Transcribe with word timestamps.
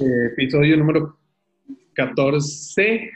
Eh, 0.00 0.26
episodio 0.32 0.76
número 0.76 1.16
14, 1.94 3.10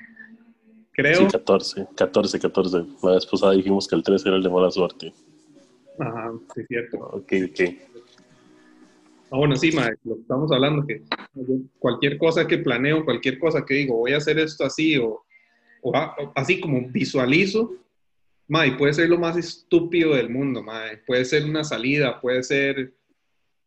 creo. 0.93 1.21
Sí, 1.21 1.27
14, 1.27 1.87
14, 1.97 2.39
14. 2.41 2.79
La 3.03 3.13
vez 3.13 3.27
pasada 3.27 3.53
dijimos 3.53 3.87
que 3.87 3.97
el 3.97 4.03
13 4.03 4.29
era 4.29 4.37
el 4.39 4.43
de 4.43 4.51
mala 4.51 4.71
suerte. 4.71 5.13
Ajá, 5.99 6.31
sí, 6.55 6.63
cierto. 6.67 6.99
Ok, 6.99 7.33
ok. 7.51 7.61
Ah, 9.33 9.37
bueno, 9.39 9.57
sí, 9.57 9.71
madre, 9.73 9.97
lo 10.05 10.15
que 10.17 10.21
estamos 10.23 10.51
hablando, 10.51 10.87
que 10.87 11.03
cualquier 11.79 12.19
cosa 12.19 12.47
que 12.49 12.59
planeo, 12.59 13.05
cualquier 13.05 13.39
cosa 13.39 13.65
que 13.65 13.75
digo, 13.75 13.97
voy 13.97 14.13
a 14.13 14.17
hacer 14.17 14.39
esto 14.39 14.65
así, 14.65 14.97
o, 14.97 15.23
o 15.83 15.97
a- 15.97 16.17
o 16.19 16.33
así 16.35 16.61
como 16.61 16.89
visualizo, 16.89 17.73
madre, 18.49 18.73
puede 18.73 18.93
ser 18.95 19.09
lo 19.09 19.19
más 19.19 19.37
estúpido 19.37 20.15
del 20.17 20.31
mundo, 20.31 20.63
madre. 20.65 21.03
Puede 21.07 21.25
ser 21.25 21.45
una 21.45 21.63
salida, 21.63 22.21
puede 22.21 22.43
ser 22.43 22.95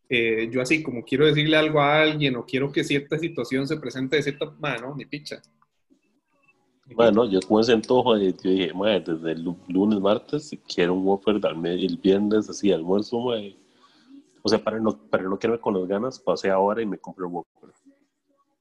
eh, 0.08 0.48
yo 0.50 0.60
así 0.60 0.82
como 0.82 1.02
quiero 1.04 1.26
decirle 1.26 1.56
algo 1.56 1.80
a 1.80 2.00
alguien 2.02 2.36
o 2.36 2.44
quiero 2.44 2.70
que 2.70 2.84
cierta 2.84 3.18
situación 3.18 3.66
se 3.66 3.76
presente 3.76 4.16
de 4.16 4.22
cierta 4.22 4.50
manera, 4.58 4.88
no, 4.88 4.94
ni 4.96 5.04
picha. 5.06 5.40
Bueno, 6.94 7.24
yo 7.30 7.40
con 7.40 7.60
ese 7.62 7.72
antojo, 7.72 8.16
eh, 8.16 8.34
yo 8.42 8.50
dije, 8.50 8.74
madre, 8.74 9.00
desde 9.06 9.32
el 9.32 9.42
lu- 9.42 9.58
lunes, 9.68 10.00
martes, 10.00 10.50
quiero 10.72 10.94
un 10.94 11.20
al 11.44 11.56
medio, 11.56 11.88
el 11.88 11.96
viernes, 11.96 12.48
así, 12.50 12.70
almuerzo, 12.72 13.20
madre. 13.20 13.56
O 14.42 14.48
sea, 14.48 14.62
para 14.62 14.78
no, 14.78 14.94
para 15.08 15.24
no 15.24 15.38
quedarme 15.38 15.60
con 15.60 15.72
las 15.78 15.88
ganas, 15.88 16.18
pasé 16.20 16.50
ahora 16.50 16.82
y 16.82 16.86
me 16.86 16.98
compré 16.98 17.24
un 17.24 17.32
Whopper. 17.36 17.70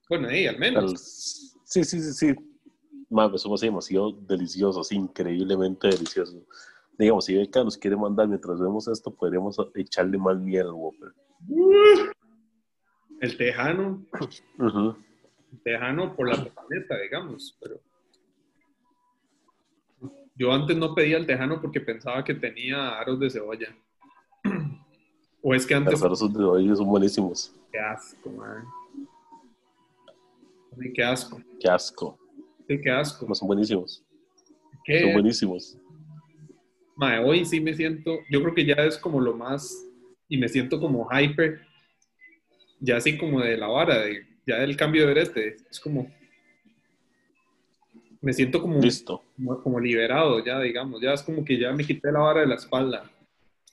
Bueno, 0.08 0.30
ahí, 0.30 0.48
al 0.48 0.58
menos. 0.58 1.54
Sí, 1.66 1.84
sí, 1.84 2.00
sí, 2.00 2.14
sí. 2.14 2.36
Madre, 3.10 3.38
somos 3.38 3.60
demasiado 3.60 4.12
deliciosos, 4.14 4.92
increíblemente 4.94 5.90
deliciosos. 5.90 6.42
Digamos, 6.98 7.26
si 7.26 7.36
Beca 7.36 7.64
nos 7.64 7.78
quiere 7.78 7.98
mandar 7.98 8.28
mientras 8.28 8.60
vemos 8.60 8.88
esto, 8.88 9.14
podríamos 9.14 9.58
echarle 9.76 10.18
más 10.18 10.40
miel 10.40 10.68
al 10.68 10.74
Whopper. 10.74 11.10
El 13.20 13.38
tejano, 13.38 14.06
el 14.20 15.62
tejano 15.64 16.16
por 16.16 16.28
la 16.30 16.36
planeta, 16.44 16.98
digamos, 17.00 17.58
pero 17.62 17.80
yo 20.36 20.52
antes 20.52 20.76
no 20.76 20.94
pedía 20.96 21.18
el 21.18 21.26
tejano 21.28 21.62
porque 21.62 21.80
pensaba 21.80 22.24
que 22.24 22.34
tenía 22.34 22.98
aros 23.00 23.20
de 23.20 23.30
cebolla. 23.30 23.76
O 25.46 25.54
es 25.54 25.68
que 25.68 25.76
antes, 25.76 25.92
Los 25.96 26.04
arroces 26.04 26.34
de 26.34 26.42
hoy 26.42 26.74
son 26.74 26.88
buenísimos. 26.88 27.54
qué 27.70 27.78
asco, 27.78 28.30
man. 28.30 28.64
Qué 30.96 31.04
asco, 31.04 31.42
Qué 31.60 31.70
asco. 31.70 32.18
sí, 32.66 32.80
qué 32.82 32.90
asco. 32.90 33.26
No, 33.28 33.36
son 33.36 33.48
buenísimos. 33.48 34.06
Son 34.88 35.12
buenísimos. 35.12 35.78
Mae, 36.96 37.20
hoy 37.22 37.44
sí 37.44 37.60
me 37.60 37.74
siento, 37.74 38.20
yo 38.30 38.42
creo 38.42 38.56
que 38.56 38.66
ya 38.66 38.76
es 38.76 38.98
como 38.98 39.20
lo 39.20 39.36
más, 39.36 39.86
y 40.34 40.38
me 40.38 40.50
siento 40.50 40.80
como 40.80 41.08
hyper, 41.12 41.62
ya 42.80 42.98
así 42.98 43.20
como 43.20 43.40
de 43.40 43.56
la 43.56 43.68
vara, 43.68 44.00
de, 44.00 44.26
ya 44.48 44.58
del 44.58 44.76
cambio 44.76 45.06
de 45.06 45.14
brete, 45.14 45.58
es 45.70 45.80
como, 45.80 46.12
me 48.20 48.34
siento 48.34 48.60
como, 48.60 48.82
Listo. 48.82 49.24
como, 49.36 49.62
como 49.62 49.80
liberado 49.80 50.44
ya, 50.44 50.60
digamos, 50.60 51.00
ya 51.00 51.14
es 51.14 51.22
como 51.22 51.46
que 51.46 51.60
ya 51.60 51.72
me 51.72 51.86
quité 51.86 52.12
la 52.12 52.22
vara 52.22 52.42
de 52.42 52.48
la 52.48 52.56
espalda, 52.56 53.12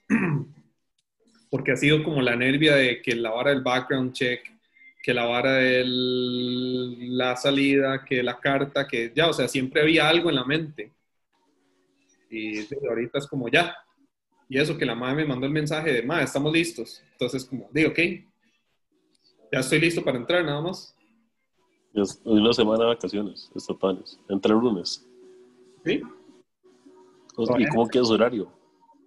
porque 1.51 1.73
ha 1.73 1.77
sido 1.77 2.05
como 2.05 2.21
la 2.21 2.37
nervia 2.37 2.77
de 2.77 3.01
que 3.01 3.15
la 3.15 3.31
vara 3.31 3.53
del 3.53 3.63
background 3.63 4.13
check, 4.13 4.43
que 5.03 5.15
la 5.15 5.25
vara 5.25 5.55
de 5.55 5.83
la 5.87 7.37
salida, 7.37 8.05
que 8.05 8.23
la 8.23 8.39
carta, 8.39 8.87
que 8.87 9.11
ya, 9.17 9.31
o 9.31 9.33
sea, 9.33 9.49
siempre 9.49 9.81
había 9.81 10.11
algo 10.11 10.29
en 10.29 10.37
la 10.37 10.45
mente. 10.45 10.93
Y 12.29 12.59
ahorita 12.87 13.19
es 13.19 13.27
como 13.27 13.49
ya. 13.49 13.75
Y 14.51 14.59
eso 14.59 14.77
que 14.77 14.85
la 14.85 14.97
madre 14.97 15.15
me 15.15 15.27
mandó 15.27 15.47
el 15.47 15.53
mensaje 15.53 15.93
de, 15.93 16.03
madre, 16.03 16.25
estamos 16.25 16.53
listos. 16.53 17.01
Entonces, 17.13 17.45
como, 17.45 17.71
digo, 17.73 17.91
ok, 17.91 17.99
ya 19.53 19.61
estoy 19.61 19.79
listo 19.81 20.03
para 20.03 20.19
entrar 20.19 20.45
nada 20.45 20.61
más. 20.61 20.93
Es 21.95 22.21
una 22.25 22.53
semana 22.53 22.81
de 22.81 22.87
vacaciones 22.87 23.49
estatales. 23.55 24.19
Entre 24.29 24.53
el 24.53 24.59
lunes. 24.59 25.09
¿Sí? 25.85 26.03
¿Y 27.59 27.67
cómo 27.69 27.89
queda 27.89 28.05
su 28.05 28.13
horario? 28.13 28.53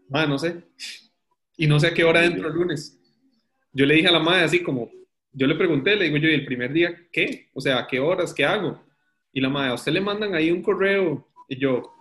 Madre, 0.07 0.29
no 0.29 0.39
sé. 0.39 0.63
Y 1.57 1.67
no 1.67 1.77
sé 1.77 1.87
a 1.87 1.93
qué 1.93 2.05
hora 2.05 2.23
entro 2.23 2.47
el 2.47 2.53
lunes. 2.53 2.97
Yo 3.73 3.85
le 3.85 3.95
dije 3.95 4.07
a 4.07 4.13
la 4.13 4.19
madre 4.19 4.45
así 4.45 4.63
como, 4.63 4.89
yo 5.33 5.45
le 5.45 5.55
pregunté, 5.55 5.97
le 5.97 6.05
digo 6.05 6.17
yo, 6.17 6.29
¿y 6.29 6.35
el 6.35 6.45
primer 6.45 6.71
día 6.71 6.95
qué? 7.11 7.49
O 7.53 7.59
sea, 7.59 7.79
¿a 7.79 7.87
qué 7.87 7.99
horas? 7.99 8.33
¿Qué 8.33 8.45
hago? 8.45 8.81
Y 9.33 9.41
la 9.41 9.49
madre, 9.49 9.71
a 9.71 9.73
usted 9.73 9.91
le 9.91 9.99
mandan 9.99 10.35
ahí 10.35 10.51
un 10.51 10.61
correo. 10.61 11.27
Y 11.49 11.59
yo, 11.59 11.93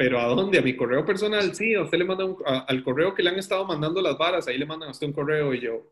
¿pero 0.00 0.18
a 0.18 0.24
dónde? 0.28 0.58
¿A 0.58 0.62
mi 0.62 0.74
correo 0.74 1.04
personal? 1.04 1.54
Sí, 1.54 1.74
a 1.74 1.82
usted 1.82 1.98
le 1.98 2.06
mandan 2.06 2.30
un- 2.30 2.36
a- 2.46 2.60
al 2.60 2.82
correo 2.82 3.14
que 3.14 3.22
le 3.22 3.28
han 3.28 3.38
estado 3.38 3.66
mandando 3.66 4.00
las 4.00 4.16
varas, 4.16 4.48
ahí 4.48 4.56
le 4.56 4.64
mandan 4.64 4.88
a 4.88 4.92
usted 4.92 5.06
un 5.08 5.12
correo. 5.12 5.52
Y 5.52 5.60
yo, 5.60 5.82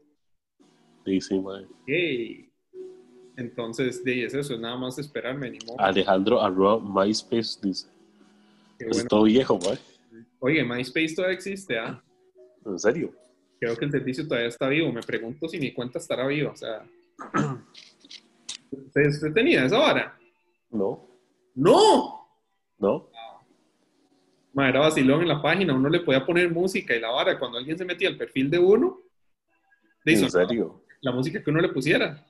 Sí, 1.05 1.21
sí, 1.21 1.39
madre. 1.39 1.67
Hey. 1.87 2.51
Entonces, 3.37 4.03
de 4.03 4.25
es 4.25 4.33
eso, 4.33 4.57
nada 4.57 4.77
más 4.79 4.99
esperarme, 4.99 5.51
ni 5.51 5.59
modo. 5.67 5.79
Alejandro 5.79 6.41
arroba 6.41 7.05
MySpace 7.05 7.59
dice. 7.63 7.87
Qué 8.79 8.87
Es 8.87 8.91
bueno. 8.97 9.09
todo 9.11 9.23
viejo, 9.25 9.59
madre. 9.59 9.79
Oye, 10.41 10.65
MySpace 10.65 11.15
todavía 11.15 11.35
existe, 11.37 11.79
¿ah? 11.79 12.03
¿En 12.65 12.79
serio? 12.79 13.13
Creo 13.61 13.77
que 13.77 13.85
el 13.85 13.91
servicio 13.91 14.27
todavía 14.27 14.49
está 14.49 14.69
vivo. 14.69 14.91
Me 14.91 15.03
pregunto 15.03 15.49
si 15.49 15.59
mi 15.59 15.73
cuenta 15.75 15.99
estará 15.99 16.27
viva. 16.27 16.51
O 16.53 16.57
sea, 16.57 16.83
¿usted, 18.71 19.07
usted 19.09 19.33
tenía 19.35 19.65
esa 19.67 19.79
vara? 19.79 20.19
No, 20.71 21.07
¡No! 21.55 22.27
no. 22.79 23.09
Ma, 24.59 24.69
era 24.69 24.81
vacilón 24.81 25.23
en 25.23 25.29
la 25.29 25.41
página. 25.41 25.73
Uno 25.73 25.89
le 25.89 26.01
podía 26.01 26.27
poner 26.27 26.51
música 26.51 26.93
y 26.93 26.99
la 26.99 27.13
vara. 27.13 27.39
Cuando 27.39 27.59
alguien 27.59 27.79
se 27.79 27.85
metía 27.85 28.09
al 28.09 28.17
perfil 28.17 28.51
de 28.51 28.59
uno, 28.59 28.99
le 30.03 30.13
hizo 30.15 30.25
¿En 30.25 30.31
serio? 30.33 30.83
la 31.01 31.13
música 31.13 31.41
que 31.41 31.49
uno 31.49 31.61
le 31.61 31.69
pusiera. 31.69 32.27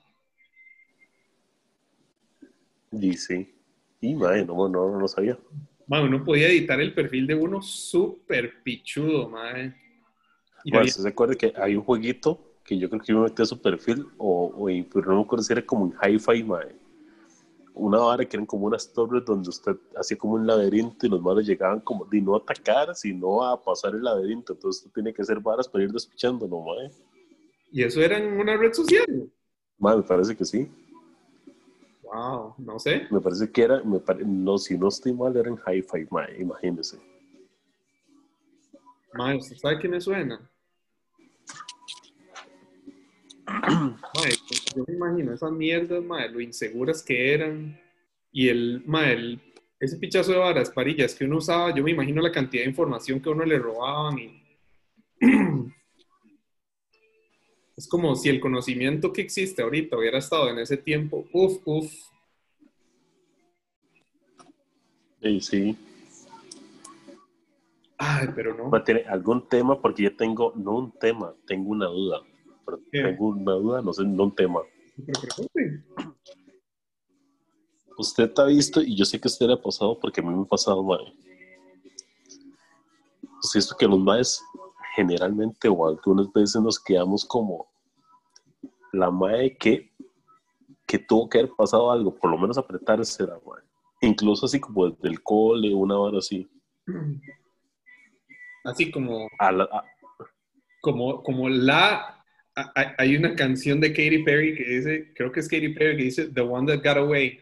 Y 2.91 3.13
sí. 3.13 3.51
Y 3.99 4.13
madre, 4.13 4.45
no, 4.45 4.53
no, 4.69 4.91
no 4.91 4.99
lo 4.99 5.07
sabía. 5.07 5.39
Ma, 5.87 6.03
uno 6.03 6.23
podía 6.23 6.49
editar 6.49 6.79
el 6.79 6.93
perfil 6.93 7.25
de 7.25 7.33
uno 7.33 7.63
súper 7.63 8.61
pichudo, 8.61 9.27
madre. 9.27 9.73
Bueno, 10.65 10.81
había- 10.81 10.91
¿se 10.93 11.09
acuerda 11.09 11.33
que 11.33 11.51
hay 11.57 11.75
un 11.75 11.83
jueguito 11.83 12.59
que 12.63 12.77
yo 12.77 12.91
creo 12.91 13.01
que 13.01 13.11
yo 13.11 13.17
me 13.17 13.23
metí 13.23 13.41
a 13.41 13.45
su 13.45 13.59
perfil, 13.59 14.05
o, 14.19 14.53
o 14.55 14.65
pero 14.93 15.07
no 15.07 15.15
me 15.15 15.21
acuerdo 15.23 15.41
si 15.41 15.51
era 15.51 15.65
como 15.65 15.87
en 15.87 15.93
Hi-Fi, 16.13 16.43
mae. 16.43 16.75
Una 17.79 17.99
vara 17.99 18.25
que 18.25 18.35
eran 18.37 18.45
como 18.45 18.65
unas 18.67 18.91
torres 18.91 19.23
donde 19.25 19.49
usted 19.49 19.75
hacía 19.95 20.17
como 20.17 20.33
un 20.33 20.45
laberinto 20.45 21.05
y 21.05 21.09
los 21.09 21.21
malos 21.21 21.45
llegaban 21.45 21.79
como 21.79 22.05
de 22.05 22.21
no 22.21 22.35
atacar, 22.35 22.93
sino 22.95 23.43
a 23.43 23.61
pasar 23.61 23.95
el 23.95 24.03
laberinto. 24.03 24.53
Entonces 24.53 24.81
usted 24.81 24.93
tiene 24.93 25.13
que 25.13 25.21
hacer 25.21 25.39
varas 25.39 25.67
para 25.67 25.83
ir 25.85 25.91
despichándolo, 25.91 26.61
mae. 26.61 26.91
y 27.71 27.83
eso 27.83 28.01
era 28.01 28.17
en 28.17 28.33
una 28.39 28.57
red 28.57 28.73
social. 28.73 29.05
Mae, 29.77 29.97
me 29.97 30.03
parece 30.03 30.35
que 30.35 30.45
sí. 30.45 30.69
Wow, 32.03 32.55
no 32.57 32.79
sé. 32.79 33.07
Me 33.11 33.21
parece 33.21 33.51
que 33.51 33.61
era, 33.61 33.81
me 33.83 33.99
pare- 33.99 34.25
no, 34.25 34.57
si 34.57 34.77
no 34.77 34.87
estoy 34.89 35.13
mal, 35.13 35.35
era 35.37 35.49
en 35.49 35.57
Hi-Fi, 35.57 36.07
mae, 36.11 36.41
imagínese. 36.41 36.97
Mae, 39.13 39.37
¿usted 39.37 39.55
sabe 39.57 39.79
qué 39.79 39.87
me 39.87 40.01
suena? 40.01 40.49
Yo 44.75 44.83
me 44.87 44.93
imagino 44.93 45.33
esas 45.33 45.51
mierdas, 45.51 46.03
mae, 46.03 46.29
lo 46.29 46.39
inseguras 46.41 47.03
que 47.03 47.33
eran. 47.33 47.79
Y 48.31 48.49
el, 48.49 48.83
el- 49.05 49.41
ese 49.79 49.97
pichazo 49.97 50.33
de 50.33 50.37
varas, 50.37 50.69
parillas 50.71 51.15
que 51.15 51.25
uno 51.25 51.37
usaba, 51.37 51.73
yo 51.73 51.83
me 51.83 51.91
imagino 51.91 52.21
la 52.21 52.31
cantidad 52.31 52.63
de 52.63 52.69
información 52.69 53.19
que 53.21 53.29
a 53.29 53.31
uno 53.31 53.45
le 53.45 53.57
robaban. 53.57 54.19
Y... 54.19 54.43
es 57.77 57.87
como 57.87 58.15
si 58.15 58.29
el 58.29 58.41
conocimiento 58.41 59.13
que 59.13 59.21
existe 59.21 59.61
ahorita 59.61 59.97
hubiera 59.97 60.17
estado 60.19 60.49
en 60.49 60.59
ese 60.59 60.77
tiempo. 60.77 61.25
Uf, 61.31 61.61
uf. 61.65 61.91
Y 65.21 65.39
sí. 65.41 65.77
Ay, 67.97 68.27
pero 68.35 68.53
no. 68.55 68.69
Ma, 68.69 68.83
¿Tiene 68.83 69.01
algún 69.07 69.47
tema? 69.47 69.81
Porque 69.81 70.03
yo 70.03 70.15
tengo, 70.15 70.53
no 70.55 70.77
un 70.77 70.91
tema, 70.91 71.33
tengo 71.45 71.69
una 71.71 71.87
duda. 71.87 72.21
Pero 72.69 72.81
¿Qué? 72.91 73.03
tengo 73.03 73.27
una 73.29 73.53
duda, 73.53 73.81
no 73.81 73.93
sé, 73.93 74.03
no 74.03 74.23
un 74.25 74.35
tema. 74.35 74.59
Usted 77.97 78.31
ha 78.37 78.45
visto, 78.45 78.81
y 78.81 78.95
yo 78.95 79.03
sé 79.05 79.19
que 79.19 79.27
usted 79.27 79.47
le 79.47 79.53
ha 79.53 79.61
pasado 79.61 79.99
porque 79.99 80.21
a 80.21 80.23
mí 80.23 80.33
me 80.33 80.41
ha 80.43 80.45
pasado, 80.45 80.81
mae. 80.83 81.13
Pues 83.41 83.55
esto 83.55 83.75
que 83.77 83.87
los 83.87 83.99
maes 83.99 84.41
generalmente 84.95 85.67
o 85.69 85.87
algunas 85.87 86.31
veces 86.33 86.61
nos 86.61 86.79
quedamos 86.79 87.25
como 87.25 87.67
la 88.91 89.11
mae 89.11 89.55
que, 89.57 89.91
que 90.85 90.99
tuvo 90.99 91.29
que 91.29 91.39
haber 91.39 91.51
pasado 91.55 91.91
algo, 91.91 92.15
por 92.15 92.31
lo 92.31 92.37
menos 92.37 92.57
apretarse 92.57 93.23
la 93.25 93.35
mae. 93.45 93.63
Incluso 94.01 94.45
así 94.45 94.59
como 94.59 94.89
desde 94.89 95.09
el 95.09 95.21
cole, 95.21 95.73
una 95.73 95.97
hora 95.97 96.19
así. 96.19 96.49
Así 98.63 98.91
como 98.91 99.27
A 99.39 99.51
la- 99.51 99.63
a- 99.65 99.83
como, 100.81 101.21
como 101.23 101.49
la... 101.49 102.18
Hay 102.97 103.15
una 103.15 103.35
canción 103.35 103.79
de 103.79 103.89
Katy 103.89 104.23
Perry 104.23 104.55
que 104.55 104.63
dice, 104.63 105.13
creo 105.13 105.31
que 105.31 105.39
es 105.39 105.47
Katy 105.47 105.69
Perry 105.69 105.97
que 105.97 106.03
dice 106.03 106.27
The 106.27 106.41
One 106.41 106.67
That 106.67 106.83
Got 106.83 106.97
Away. 107.05 107.39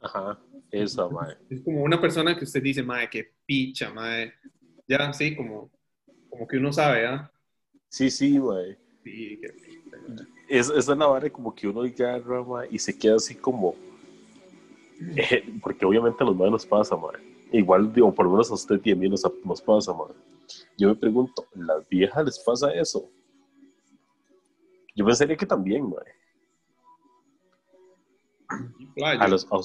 ajá, 0.00 0.38
esa 0.70 1.08
mae. 1.08 1.36
Es 1.50 1.60
como 1.62 1.82
una 1.82 2.00
persona 2.00 2.36
que 2.36 2.44
usted 2.44 2.62
dice, 2.62 2.82
madre, 2.82 3.08
qué 3.10 3.32
picha, 3.44 3.90
madre. 3.92 4.34
Ya, 4.88 5.12
sí, 5.12 5.34
como, 5.34 5.70
como 6.28 6.46
que 6.46 6.56
uno 6.58 6.72
sabe, 6.72 7.06
¿ah? 7.06 7.30
Sí, 7.88 8.10
sí, 8.10 8.38
mae. 8.38 8.76
Sí, 9.04 9.38
qué 9.40 9.48
picha, 9.48 9.96
mae. 10.08 10.26
Es, 10.48 10.70
es 10.70 10.86
la 10.86 11.06
vara 11.06 11.28
como 11.30 11.54
que 11.54 11.66
uno 11.66 11.82
agarra, 11.82 12.42
mae, 12.44 12.68
y 12.70 12.78
se 12.78 12.96
queda 12.96 13.16
así 13.16 13.34
como... 13.34 13.74
eh, 15.16 15.44
porque 15.62 15.84
obviamente 15.84 16.22
a 16.22 16.26
los 16.26 16.36
madres 16.36 16.52
nos 16.52 16.66
pasa, 16.66 16.96
mae. 16.96 17.20
Igual, 17.52 17.92
digo, 17.92 18.12
por 18.14 18.26
lo 18.26 18.32
menos 18.32 18.50
a 18.50 18.54
usted 18.54 18.80
y 18.84 18.92
a 18.92 18.96
mí 18.96 19.08
nos, 19.08 19.22
nos 19.44 19.62
pasa, 19.62 19.92
mae. 19.92 20.14
Yo 20.78 20.88
me 20.88 20.94
pregunto, 20.94 21.46
¿las 21.54 21.88
viejas 21.88 22.24
les 22.24 22.38
pasa 22.38 22.72
eso? 22.72 23.10
Yo 24.96 25.04
pensaría 25.04 25.36
que 25.36 25.46
también. 25.46 25.94
Playa. 28.94 29.22
A 29.22 29.28
los... 29.28 29.46
a. 29.52 29.60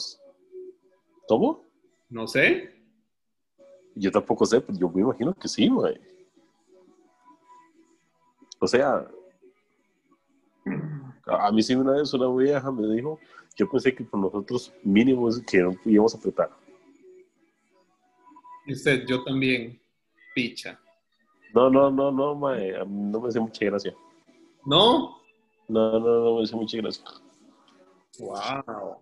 No 2.10 2.28
sé. 2.28 2.76
Yo 3.96 4.12
tampoco 4.12 4.46
sé, 4.46 4.60
pero 4.60 4.78
yo 4.78 4.90
me 4.90 5.02
imagino 5.02 5.34
que 5.34 5.48
sí, 5.48 5.70
mae. 5.70 6.00
O 8.60 8.68
sea, 8.68 9.08
a 11.26 11.52
mí 11.52 11.64
sí 11.64 11.74
una 11.74 11.94
vez 11.94 12.14
una 12.14 12.28
vieja 12.36 12.72
me 12.72 12.88
dijo, 12.94 13.18
yo 13.56 13.70
pensé 13.70 13.96
que 13.96 14.04
por 14.04 14.20
nosotros 14.20 14.74
mínimo 14.84 15.30
es 15.30 15.42
que 15.42 15.60
no 15.60 15.74
íbamos 15.86 16.14
a 16.14 16.18
apretar. 16.18 16.50
Y 18.66 18.74
usted, 18.74 19.06
yo 19.08 19.24
también. 19.24 19.82
Picha. 20.36 20.80
No, 21.54 21.70
no, 21.70 21.90
no, 21.90 22.12
no, 22.12 22.36
mae, 22.36 22.74
no 22.86 23.20
me 23.20 23.30
hace 23.30 23.40
mucha 23.40 23.66
gracia. 23.66 23.94
¿No? 24.66 25.21
No, 25.72 26.00
no, 26.00 26.24
no 26.26 26.36
me 26.38 26.44
hace 26.44 26.56
mucha 26.56 26.78
gracia. 26.78 27.04
Wow. 28.20 28.98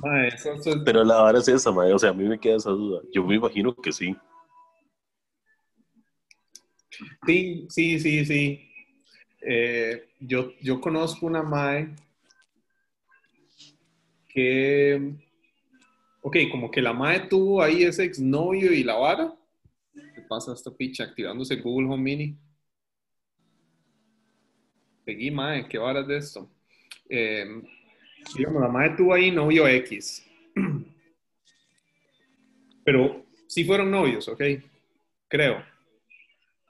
Mae, 0.00 0.28
eso, 0.28 0.52
eso 0.52 0.70
es- 0.70 0.76
Pero 0.84 1.02
la 1.02 1.16
vara 1.22 1.38
es 1.40 1.48
esa, 1.48 1.72
mae, 1.72 1.92
o 1.92 1.98
sea, 1.98 2.10
a 2.10 2.12
mí 2.12 2.24
me 2.24 2.38
queda 2.38 2.56
esa 2.56 2.70
duda. 2.70 3.02
Yo 3.12 3.24
me 3.24 3.34
imagino 3.34 3.74
que 3.74 3.90
sí. 3.92 4.14
Sí, 7.26 7.66
sí, 7.68 7.98
sí, 8.00 8.24
sí. 8.24 8.70
Eh, 9.42 10.08
yo, 10.20 10.52
yo 10.60 10.80
conozco 10.80 11.26
una 11.26 11.42
mae 11.42 11.94
que, 14.28 15.14
ok, 16.22 16.36
como 16.50 16.70
que 16.70 16.82
la 16.82 16.92
mae 16.92 17.20
tuvo 17.28 17.62
ahí 17.62 17.82
ese 17.82 18.04
exnovio 18.04 18.72
y 18.72 18.84
la 18.84 18.94
vara. 18.94 19.34
¿Qué 20.14 20.22
pasa 20.28 20.52
esta 20.52 20.70
picha 20.70 21.04
activándose 21.04 21.54
el 21.54 21.62
Google 21.62 21.88
Home 21.88 22.02
Mini? 22.02 22.36
Seguí, 25.08 25.30
mae, 25.30 25.66
¿qué 25.66 25.78
varas 25.78 26.06
de 26.06 26.18
esto? 26.18 26.50
Eh, 27.08 27.62
digamos, 28.36 28.60
la 28.60 28.68
mae 28.68 28.90
tuvo 28.90 29.14
ahí 29.14 29.30
novio 29.30 29.66
X. 29.66 30.22
Pero 32.84 33.24
sí 33.46 33.64
fueron 33.64 33.90
novios, 33.90 34.28
¿ok? 34.28 34.42
Creo. 35.26 35.64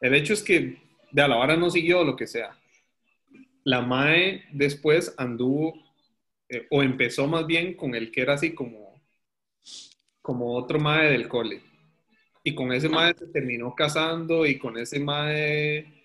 El 0.00 0.14
hecho 0.14 0.34
es 0.34 0.44
que 0.44 0.78
de 1.10 1.20
a 1.20 1.26
la 1.26 1.34
vara 1.34 1.56
no 1.56 1.68
siguió 1.68 2.04
lo 2.04 2.14
que 2.14 2.28
sea. 2.28 2.56
La 3.64 3.82
Mae 3.82 4.44
después 4.52 5.12
anduvo, 5.18 5.74
eh, 6.48 6.68
o 6.70 6.84
empezó 6.84 7.26
más 7.26 7.44
bien 7.44 7.74
con 7.74 7.96
el 7.96 8.12
que 8.12 8.20
era 8.20 8.34
así 8.34 8.54
como, 8.54 9.02
como 10.22 10.54
otro 10.54 10.78
Mae 10.78 11.10
del 11.10 11.26
cole. 11.26 11.60
Y 12.44 12.54
con 12.54 12.72
ese 12.72 12.88
Mae 12.88 13.14
se 13.18 13.26
terminó 13.26 13.74
casando 13.74 14.46
y 14.46 14.60
con 14.60 14.78
ese 14.78 15.00
Mae 15.00 16.04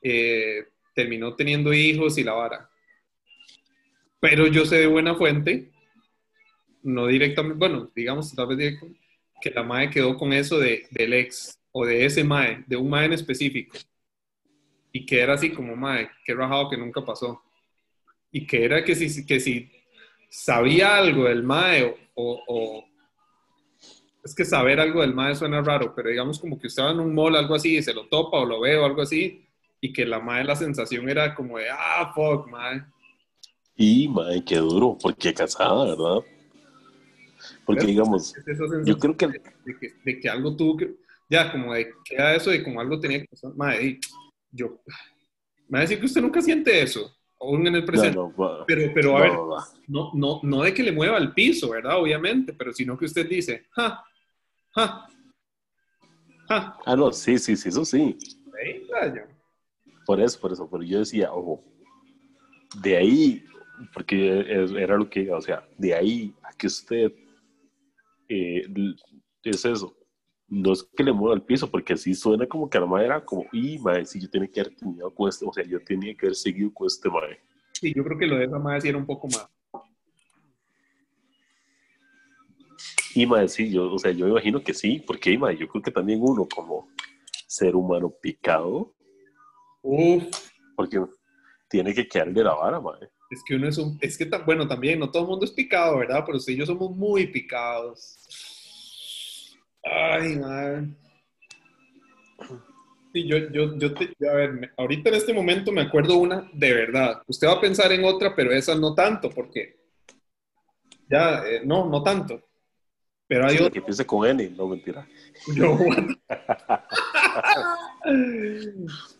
eh, 0.00 0.66
terminó 0.98 1.36
teniendo 1.36 1.72
hijos 1.72 2.18
y 2.18 2.24
la 2.24 2.32
vara. 2.32 2.68
Pero 4.18 4.48
yo 4.48 4.66
sé 4.66 4.78
de 4.78 4.86
buena 4.88 5.14
fuente, 5.14 5.70
no 6.82 7.06
directamente, 7.06 7.56
bueno, 7.56 7.88
digamos 7.94 8.34
tal 8.34 8.48
vez 8.48 8.58
directo, 8.58 8.88
que 9.40 9.50
la 9.52 9.62
Mae 9.62 9.90
quedó 9.90 10.16
con 10.16 10.32
eso 10.32 10.58
de, 10.58 10.88
del 10.90 11.12
ex 11.12 11.56
o 11.70 11.86
de 11.86 12.04
ese 12.04 12.24
Mae, 12.24 12.64
de 12.66 12.76
un 12.76 12.90
Mae 12.90 13.06
en 13.06 13.12
específico. 13.12 13.78
Y 14.92 15.06
que 15.06 15.20
era 15.20 15.34
así 15.34 15.50
como 15.50 15.76
Mae, 15.76 16.10
que 16.24 16.34
rajado 16.34 16.68
que 16.68 16.76
nunca 16.76 17.04
pasó. 17.04 17.40
Y 18.32 18.44
que 18.44 18.64
era 18.64 18.82
que 18.84 18.96
si, 18.96 19.24
que 19.24 19.38
si 19.38 19.70
sabía 20.28 20.96
algo 20.96 21.24
del 21.28 21.44
Mae 21.44 21.84
o, 21.84 21.96
o- 22.14 22.42
o- 22.48 22.84
Es 24.24 24.34
que 24.34 24.44
saber 24.44 24.80
algo 24.80 25.00
del 25.02 25.14
Mae 25.14 25.36
suena 25.36 25.62
raro, 25.62 25.94
pero 25.94 26.08
digamos 26.10 26.40
como 26.40 26.58
que 26.58 26.66
usted 26.66 26.82
va 26.82 26.90
en 26.90 26.98
un 26.98 27.14
mall, 27.14 27.36
algo 27.36 27.54
así, 27.54 27.76
y 27.76 27.82
se 27.84 27.94
lo 27.94 28.08
topa 28.08 28.38
o 28.40 28.44
lo 28.44 28.60
ve 28.60 28.76
o 28.76 28.84
algo 28.84 29.02
así, 29.02 29.47
y 29.80 29.92
que 29.92 30.04
la 30.04 30.20
Mae, 30.20 30.44
la 30.44 30.56
sensación 30.56 31.08
era 31.08 31.34
como 31.34 31.58
de, 31.58 31.66
ah, 31.70 32.12
fuck, 32.14 32.48
Mae. 32.48 32.82
Y, 33.76 34.08
mae, 34.08 34.44
qué 34.44 34.56
duro, 34.56 34.98
porque 35.00 35.32
casada, 35.32 35.84
¿verdad? 35.84 36.18
Porque, 37.64 37.86
digamos, 37.86 38.34
Es 38.36 38.58
yo 38.84 38.98
creo 38.98 39.16
que 39.16 39.26
de, 39.28 39.40
que, 39.78 39.92
de 40.04 40.20
que 40.20 40.28
algo 40.28 40.56
tuvo 40.56 40.76
que, 40.78 40.94
ya, 41.30 41.52
como 41.52 41.74
de 41.74 41.92
que 42.04 42.14
era 42.14 42.34
eso 42.34 42.50
de 42.50 42.64
como 42.64 42.80
algo 42.80 42.98
tenía 42.98 43.20
que 43.20 43.28
pasar. 43.28 43.54
Madre, 43.54 43.84
y 43.86 44.00
yo, 44.50 44.80
me 45.68 45.76
va 45.76 45.78
a 45.78 45.82
decir 45.82 46.00
que 46.00 46.06
usted 46.06 46.22
nunca 46.22 46.40
siente 46.42 46.82
eso, 46.82 47.14
aún 47.40 47.66
en 47.66 47.74
el 47.76 47.80
no, 47.82 47.86
presente. 47.86 48.16
no, 48.16 48.34
va. 48.34 48.64
Pero, 48.66 48.90
pero 48.94 49.16
a 49.16 49.20
No, 49.20 49.22
ver, 49.22 49.32
no, 49.32 49.56
no, 49.86 50.10
no, 50.14 50.40
no 50.42 50.62
de 50.62 50.74
que 50.74 50.82
le 50.82 50.92
mueva 50.92 51.18
el 51.18 51.32
piso, 51.32 51.70
¿verdad? 51.70 52.00
Obviamente, 52.00 52.52
pero 52.54 52.72
sino 52.72 52.98
que 52.98 53.04
usted 53.04 53.28
dice, 53.28 53.66
ja, 53.70 54.02
ja, 54.70 55.06
ja, 56.48 56.78
Ah, 56.84 56.96
no, 56.96 57.12
sí, 57.12 57.38
sí, 57.38 57.54
sí, 57.56 57.68
eso 57.68 57.84
sí. 57.84 58.16
ahí, 58.58 58.86
rayo. 58.90 59.22
Por 60.08 60.22
eso, 60.22 60.40
por 60.40 60.50
eso, 60.50 60.66
pero 60.70 60.82
yo 60.82 61.00
decía, 61.00 61.30
ojo, 61.34 61.62
de 62.80 62.96
ahí, 62.96 63.44
porque 63.92 64.38
era 64.78 64.96
lo 64.96 65.10
que, 65.10 65.30
o 65.30 65.38
sea, 65.42 65.68
de 65.76 65.92
ahí 65.92 66.34
a 66.42 66.54
que 66.54 66.66
usted, 66.66 67.12
eh, 68.26 68.62
es 69.42 69.66
eso, 69.66 69.94
no 70.46 70.72
es 70.72 70.82
que 70.96 71.04
le 71.04 71.12
mueva 71.12 71.34
el 71.34 71.42
piso, 71.42 71.70
porque 71.70 71.92
así 71.92 72.14
suena 72.14 72.46
como 72.46 72.70
que 72.70 72.80
la 72.80 72.86
madre 72.86 73.04
era 73.04 73.22
como, 73.22 73.44
y 73.52 73.78
madre, 73.80 74.06
si 74.06 74.18
yo 74.18 74.30
tenía 74.30 74.48
que 74.48 74.60
haber 74.60 74.76
terminado 74.76 75.14
con 75.14 75.28
este, 75.28 75.44
o 75.44 75.52
sea, 75.52 75.66
yo 75.66 75.78
tenía 75.84 76.14
que 76.14 76.24
haber 76.24 76.36
seguido 76.36 76.72
con 76.72 76.86
este 76.86 77.10
madre. 77.10 77.40
Sí, 77.74 77.92
yo 77.94 78.02
creo 78.02 78.16
que 78.16 78.26
lo 78.26 78.36
de 78.38 78.46
esa 78.46 78.58
madre 78.58 78.80
sí 78.80 78.88
era 78.88 78.96
un 78.96 79.04
poco 79.04 79.28
más. 79.28 79.46
Y 83.14 83.26
madre, 83.26 83.48
sí, 83.48 83.70
yo, 83.70 83.92
o 83.92 83.98
sea, 83.98 84.12
yo 84.12 84.24
me 84.24 84.30
imagino 84.30 84.62
que 84.62 84.72
sí, 84.72 85.04
porque 85.06 85.36
madre, 85.36 85.58
yo 85.58 85.68
creo 85.68 85.82
que 85.82 85.90
también 85.90 86.20
uno 86.22 86.48
como 86.48 86.88
ser 87.46 87.76
humano 87.76 88.08
picado, 88.08 88.94
Uf, 89.82 90.24
porque 90.76 91.00
tiene 91.68 91.94
que 91.94 92.06
quedarle 92.08 92.42
la 92.44 92.54
vara, 92.54 92.80
madre. 92.80 93.10
es 93.30 93.42
que 93.46 93.54
uno 93.56 93.68
es 93.68 93.78
un, 93.78 93.98
es 94.00 94.16
que, 94.16 94.24
bueno, 94.44 94.66
también, 94.66 94.98
no 94.98 95.10
todo 95.10 95.22
el 95.24 95.28
mundo 95.28 95.44
es 95.44 95.52
picado, 95.52 95.98
¿verdad? 95.98 96.24
Pero 96.26 96.38
y 96.46 96.56
yo 96.56 96.66
somos 96.66 96.90
muy 96.96 97.26
picados. 97.26 98.18
Ay, 99.84 100.36
madre. 100.36 100.88
Sí, 103.12 103.26
yo, 103.26 103.38
yo, 103.50 103.76
yo 103.78 103.94
te, 103.94 104.14
a 104.28 104.34
ver, 104.34 104.52
me- 104.52 104.70
ahorita 104.76 105.08
en 105.08 105.14
este 105.14 105.32
momento 105.32 105.72
me 105.72 105.80
acuerdo 105.82 106.16
una 106.18 106.48
de 106.52 106.74
verdad. 106.74 107.22
Usted 107.26 107.48
va 107.48 107.52
a 107.54 107.60
pensar 107.60 107.90
en 107.92 108.04
otra, 108.04 108.34
pero 108.36 108.52
esa 108.52 108.74
no 108.74 108.94
tanto, 108.94 109.30
porque 109.30 109.76
ya, 111.08 111.42
eh, 111.46 111.62
no, 111.64 111.88
no 111.88 112.02
tanto. 112.02 112.47
Pero 113.28 113.44
hay 113.46 113.58
Sí, 113.58 113.58
otra. 113.58 113.70
que 113.70 113.78
empiece 113.80 114.06
con 114.06 114.26
N, 114.26 114.50
no 114.50 114.66
mentira. 114.68 115.06
No, 115.54 115.78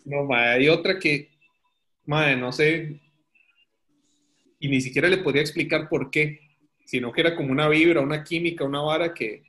mae, 0.26 0.48
hay 0.54 0.68
otra 0.68 0.98
que, 0.98 1.28
mae, 2.06 2.36
no 2.36 2.50
sé, 2.52 3.00
y 4.58 4.68
ni 4.68 4.80
siquiera 4.80 5.08
le 5.08 5.18
podría 5.18 5.42
explicar 5.42 5.88
por 5.88 6.10
qué, 6.10 6.40
sino 6.84 7.12
que 7.12 7.20
era 7.20 7.36
como 7.36 7.52
una 7.52 7.68
vibra, 7.68 8.00
una 8.00 8.24
química, 8.24 8.64
una 8.64 8.80
vara 8.80 9.12
que, 9.14 9.42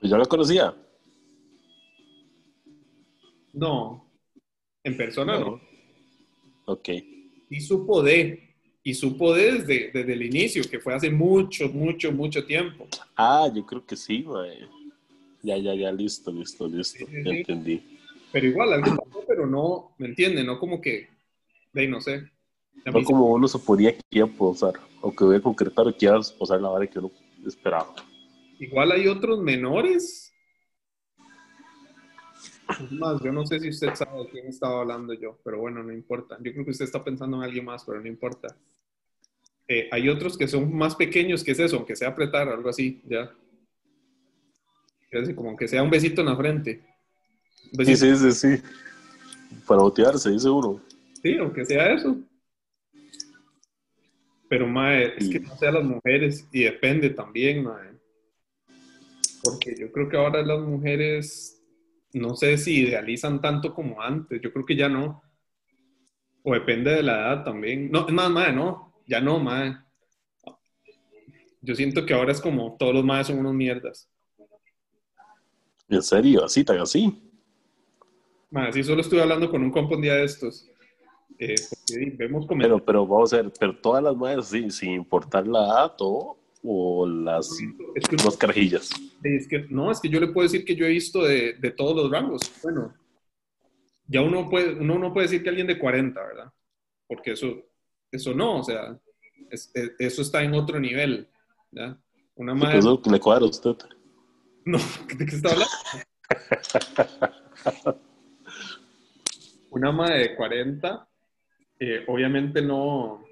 Pues 0.00 0.10
yo 0.10 0.18
la 0.18 0.26
conocía. 0.26 0.74
no, 3.54 4.06
en 4.84 4.96
persona 4.98 5.38
no, 5.38 5.60
Ok. 6.66 6.88
y 7.48 7.60
supo 7.60 8.02
de, 8.02 8.45
y 8.86 8.94
supo 8.94 9.34
de 9.34 9.54
desde, 9.54 9.90
desde 9.92 10.12
el 10.12 10.22
inicio, 10.22 10.62
que 10.70 10.78
fue 10.78 10.94
hace 10.94 11.10
mucho, 11.10 11.68
mucho, 11.70 12.12
mucho 12.12 12.46
tiempo. 12.46 12.86
Ah, 13.16 13.50
yo 13.52 13.66
creo 13.66 13.84
que 13.84 13.96
sí, 13.96 14.22
mae. 14.22 14.68
Ya, 15.42 15.56
ya, 15.56 15.74
ya, 15.74 15.90
listo, 15.90 16.30
listo, 16.30 16.68
listo. 16.68 17.04
Sí, 17.04 17.04
sí, 17.04 17.22
Ya 17.24 17.32
sí. 17.32 17.38
entendí. 17.38 17.98
Pero 18.30 18.46
igual, 18.46 18.72
algo 18.74 18.94
pasó, 18.96 19.24
pero 19.26 19.44
no, 19.44 19.96
¿me 19.98 20.06
entiende? 20.06 20.44
No 20.44 20.60
como 20.60 20.80
que, 20.80 21.08
de 21.72 21.80
ahí 21.80 21.88
no 21.88 22.00
sé. 22.00 22.30
No 22.84 23.02
como 23.02 23.26
uno 23.32 23.48
suponía 23.48 23.92
que 23.92 24.02
iba 24.12 24.26
a 24.28 24.30
posar, 24.30 24.74
o 25.00 25.10
que 25.10 25.24
iba 25.24 25.36
a 25.36 25.42
concretar, 25.42 25.88
o 25.88 25.92
que 25.92 26.06
iba 26.06 26.14
a 26.16 26.20
posar 26.38 26.60
la 26.60 26.68
vara 26.68 26.86
que 26.86 27.00
uno 27.00 27.10
esperaba. 27.44 27.92
Igual 28.60 28.92
hay 28.92 29.08
otros 29.08 29.40
menores. 29.40 30.25
Es 32.68 32.92
más, 32.92 33.20
yo 33.22 33.32
no 33.32 33.46
sé 33.46 33.60
si 33.60 33.68
usted 33.68 33.94
sabe 33.94 34.24
de 34.24 34.28
quién 34.30 34.46
estaba 34.48 34.80
hablando 34.80 35.14
yo, 35.14 35.38
pero 35.44 35.58
bueno, 35.60 35.82
no 35.82 35.92
importa. 35.92 36.36
Yo 36.42 36.52
creo 36.52 36.64
que 36.64 36.72
usted 36.72 36.84
está 36.84 37.02
pensando 37.04 37.36
en 37.36 37.44
alguien 37.44 37.64
más, 37.64 37.84
pero 37.84 38.00
no 38.00 38.08
importa. 38.08 38.56
Eh, 39.68 39.88
hay 39.92 40.08
otros 40.08 40.36
que 40.36 40.46
son 40.48 40.74
más 40.76 40.94
pequeños 40.96 41.42
que 41.44 41.52
es 41.52 41.58
eso, 41.60 41.76
aunque 41.76 41.96
sea 41.96 42.08
apretar, 42.08 42.48
algo 42.48 42.68
así, 42.68 43.00
ya. 43.06 43.32
Casi 45.10 45.34
como 45.34 45.50
aunque 45.50 45.68
sea 45.68 45.82
un 45.82 45.90
besito 45.90 46.20
en 46.22 46.26
la 46.26 46.36
frente. 46.36 46.82
Sí, 47.84 47.96
sí, 47.96 48.16
sí, 48.16 48.32
sí. 48.32 48.62
Para 49.66 49.82
botearse, 49.82 50.30
dice 50.30 50.48
uno. 50.48 50.80
sí, 51.22 51.36
aunque 51.38 51.64
sea 51.64 51.92
eso. 51.92 52.16
Pero, 54.48 54.66
mae, 54.68 55.14
es 55.18 55.28
que 55.28 55.38
Sí. 55.38 55.44
no 55.44 55.56
sea 55.56 55.72
las 55.72 55.84
mujeres, 55.84 56.46
y 56.52 56.62
depende 56.64 57.10
también, 57.10 57.64
mae. 57.64 57.90
Porque 59.42 59.74
yo 59.78 59.90
creo 59.90 60.08
que 60.08 60.16
ahora 60.16 60.42
las 60.42 60.60
mujeres, 60.60 61.55
no 62.16 62.34
sé 62.34 62.56
si 62.56 62.80
idealizan 62.80 63.40
tanto 63.40 63.74
como 63.74 64.00
antes, 64.00 64.40
yo 64.40 64.52
creo 64.52 64.64
que 64.64 64.76
ya 64.76 64.88
no. 64.88 65.22
O 66.42 66.54
depende 66.54 66.92
de 66.92 67.02
la 67.02 67.12
edad 67.12 67.44
también. 67.44 67.90
No, 67.90 68.06
es 68.06 68.12
más, 68.12 68.30
madre, 68.30 68.52
no. 68.52 68.94
Ya 69.06 69.20
no, 69.20 69.38
madre. 69.38 69.76
Yo 71.60 71.74
siento 71.74 72.06
que 72.06 72.14
ahora 72.14 72.32
es 72.32 72.40
como 72.40 72.76
todos 72.78 72.94
los 72.94 73.04
madres 73.04 73.26
son 73.26 73.38
unos 73.38 73.54
mierdas. 73.54 74.08
¿En 75.88 76.02
serio? 76.02 76.44
¿Así, 76.44 76.64
tan 76.64 76.78
así? 76.78 77.22
Madre, 78.50 78.72
sí, 78.72 78.84
solo 78.84 79.00
estuve 79.00 79.20
hablando 79.22 79.50
con 79.50 79.62
un 79.62 79.70
compa 79.70 79.96
un 79.96 80.02
día 80.02 80.14
de 80.14 80.24
estos. 80.24 80.68
Eh, 81.38 81.54
porque 81.68 82.14
vemos. 82.16 82.46
Pero, 82.48 82.84
pero 82.84 83.06
vamos 83.06 83.32
a 83.32 83.42
ver, 83.42 83.52
pero 83.58 83.76
todas 83.76 84.02
las 84.02 84.16
madres, 84.16 84.46
sí, 84.46 84.70
sin 84.70 84.92
importar 84.92 85.46
la 85.46 85.66
edad 85.66 85.94
o, 85.98 86.35
o 86.66 87.06
las 87.06 87.50
Es 87.94 88.08
que- 88.08 88.16
dos 88.16 88.36
carajillas. 88.36 88.90
Es 89.22 89.46
que, 89.48 89.66
no, 89.70 89.90
es 89.90 90.00
que 90.00 90.08
yo 90.08 90.20
le 90.20 90.28
puedo 90.28 90.44
decir 90.48 90.64
que 90.64 90.74
yo 90.76 90.84
he 90.86 90.90
visto 90.90 91.22
de, 91.24 91.54
de 91.54 91.70
todos 91.70 91.94
los 91.96 92.10
rangos. 92.10 92.42
Bueno, 92.62 92.94
ya 94.08 94.22
uno, 94.22 94.48
puede, 94.48 94.74
uno 94.74 94.98
no 94.98 95.12
puede 95.12 95.26
decir 95.28 95.42
que 95.42 95.48
alguien 95.48 95.66
de 95.66 95.78
40, 95.78 96.20
¿verdad? 96.22 96.52
Porque 97.08 97.32
eso, 97.32 97.54
eso 98.10 98.34
no, 98.34 98.58
o 98.60 98.62
sea, 98.62 98.98
es- 99.50 99.70
es- 99.74 99.92
eso 99.98 100.22
está 100.22 100.42
en 100.42 100.54
otro 100.54 100.78
nivel, 100.80 101.28
¿ya? 101.72 101.98
Una 102.36 102.52
Sí, 102.54 102.58
madre... 102.60 102.74
pues 102.76 102.84
eso 102.84 103.02
que 103.02 103.10
le 103.10 103.20
cuadra 103.20 103.44
a 103.46 103.48
usted. 103.48 103.76
No, 104.66 104.78
¿de 105.16 105.24
qué 105.26 105.36
está 105.36 105.50
hablando? 105.52 105.72
Una 109.70 109.92
madre 109.92 110.18
de 110.20 110.36
40, 110.36 111.08
eh, 111.78 112.04
obviamente 112.08 112.62
no, 112.62 113.24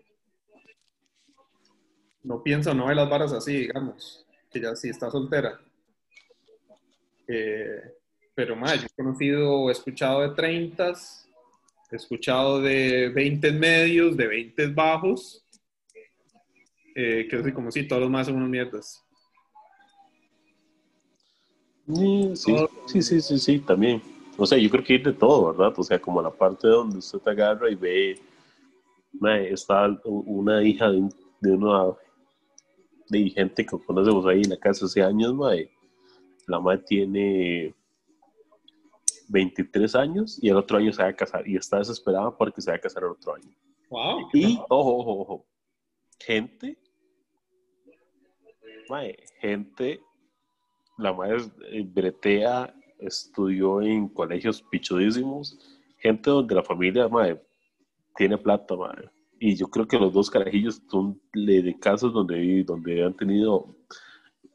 no 2.24 2.42
piensa 2.42 2.72
o 2.72 2.74
no 2.74 2.86
ve 2.86 2.94
las 2.94 3.08
varas 3.08 3.32
así, 3.32 3.52
digamos, 3.56 4.26
que 4.50 4.60
ya 4.60 4.74
sí 4.74 4.88
está 4.88 5.10
soltera. 5.10 5.60
Eh, 7.28 7.80
pero 8.34 8.56
madre, 8.56 8.80
yo 8.80 8.86
he 8.86 9.02
conocido 9.02 9.68
he 9.68 9.72
escuchado 9.72 10.22
de 10.22 10.30
30, 10.34 10.92
he 11.90 11.96
escuchado 11.96 12.60
de 12.60 13.08
20 13.10 13.52
medios, 13.52 14.16
de 14.16 14.26
20 14.26 14.66
bajos, 14.68 15.44
eh, 16.96 17.26
que 17.28 17.36
así 17.36 17.52
como 17.52 17.70
si 17.70 17.86
todos 17.86 18.02
los 18.02 18.10
más 18.10 18.26
son 18.26 18.36
unos 18.36 18.48
mierdas. 18.48 19.00
Sí, 21.86 22.32
sí, 22.86 23.02
sí, 23.02 23.20
sí, 23.20 23.38
sí, 23.38 23.58
también. 23.60 24.02
O 24.36 24.46
sea, 24.46 24.58
yo 24.58 24.70
creo 24.70 24.82
que 24.82 24.94
hay 24.94 25.02
de 25.02 25.12
todo, 25.12 25.52
¿verdad? 25.52 25.74
O 25.78 25.82
sea, 25.82 25.98
como 26.00 26.20
la 26.22 26.30
parte 26.30 26.66
donde 26.66 26.98
usted 26.98 27.18
te 27.18 27.30
agarra 27.30 27.70
y 27.70 27.74
ve, 27.74 28.20
está 29.50 29.86
una 30.04 30.62
hija 30.62 30.90
de, 30.90 30.98
un- 30.98 31.14
de 31.40 31.52
una 31.52 31.92
de 33.18 33.30
gente 33.30 33.64
que 33.64 33.78
conocemos 33.78 34.26
ahí 34.26 34.42
en 34.42 34.50
la 34.50 34.56
casa 34.56 34.86
hace 34.86 35.02
años, 35.02 35.34
mae. 35.34 35.70
La 36.46 36.60
madre 36.60 36.82
tiene 36.86 37.74
23 39.28 39.94
años 39.94 40.38
y 40.42 40.48
el 40.48 40.56
otro 40.56 40.78
año 40.78 40.92
se 40.92 41.02
va 41.02 41.08
a 41.08 41.16
casar 41.16 41.46
y 41.48 41.56
está 41.56 41.78
desesperada 41.78 42.36
porque 42.36 42.60
se 42.60 42.70
va 42.70 42.76
a 42.76 42.80
casar 42.80 43.04
el 43.04 43.10
otro 43.10 43.34
año. 43.34 43.50
Wow. 43.90 44.28
Y, 44.32 44.58
ojo, 44.68 44.98
ojo, 44.98 45.20
ojo, 45.20 45.46
gente, 46.18 46.78
mae, 48.88 49.16
gente, 49.40 50.00
la 50.98 51.12
madre 51.12 51.42
eh, 51.70 51.82
bretea, 51.86 52.74
estudió 52.98 53.82
en 53.82 54.08
colegios 54.08 54.62
pichudísimos, 54.62 55.58
gente 55.98 56.30
donde 56.30 56.54
la 56.54 56.62
familia, 56.62 57.08
mae, 57.08 57.40
tiene 58.16 58.38
plata, 58.38 58.74
mae. 58.76 59.13
Y 59.46 59.56
yo 59.56 59.68
creo 59.68 59.86
que 59.86 59.98
los 59.98 60.10
dos 60.14 60.30
carajillos 60.30 60.80
son 60.90 61.20
de 61.34 61.76
casas 61.78 62.14
donde, 62.14 62.64
donde 62.64 63.04
han 63.04 63.14
tenido, 63.14 63.76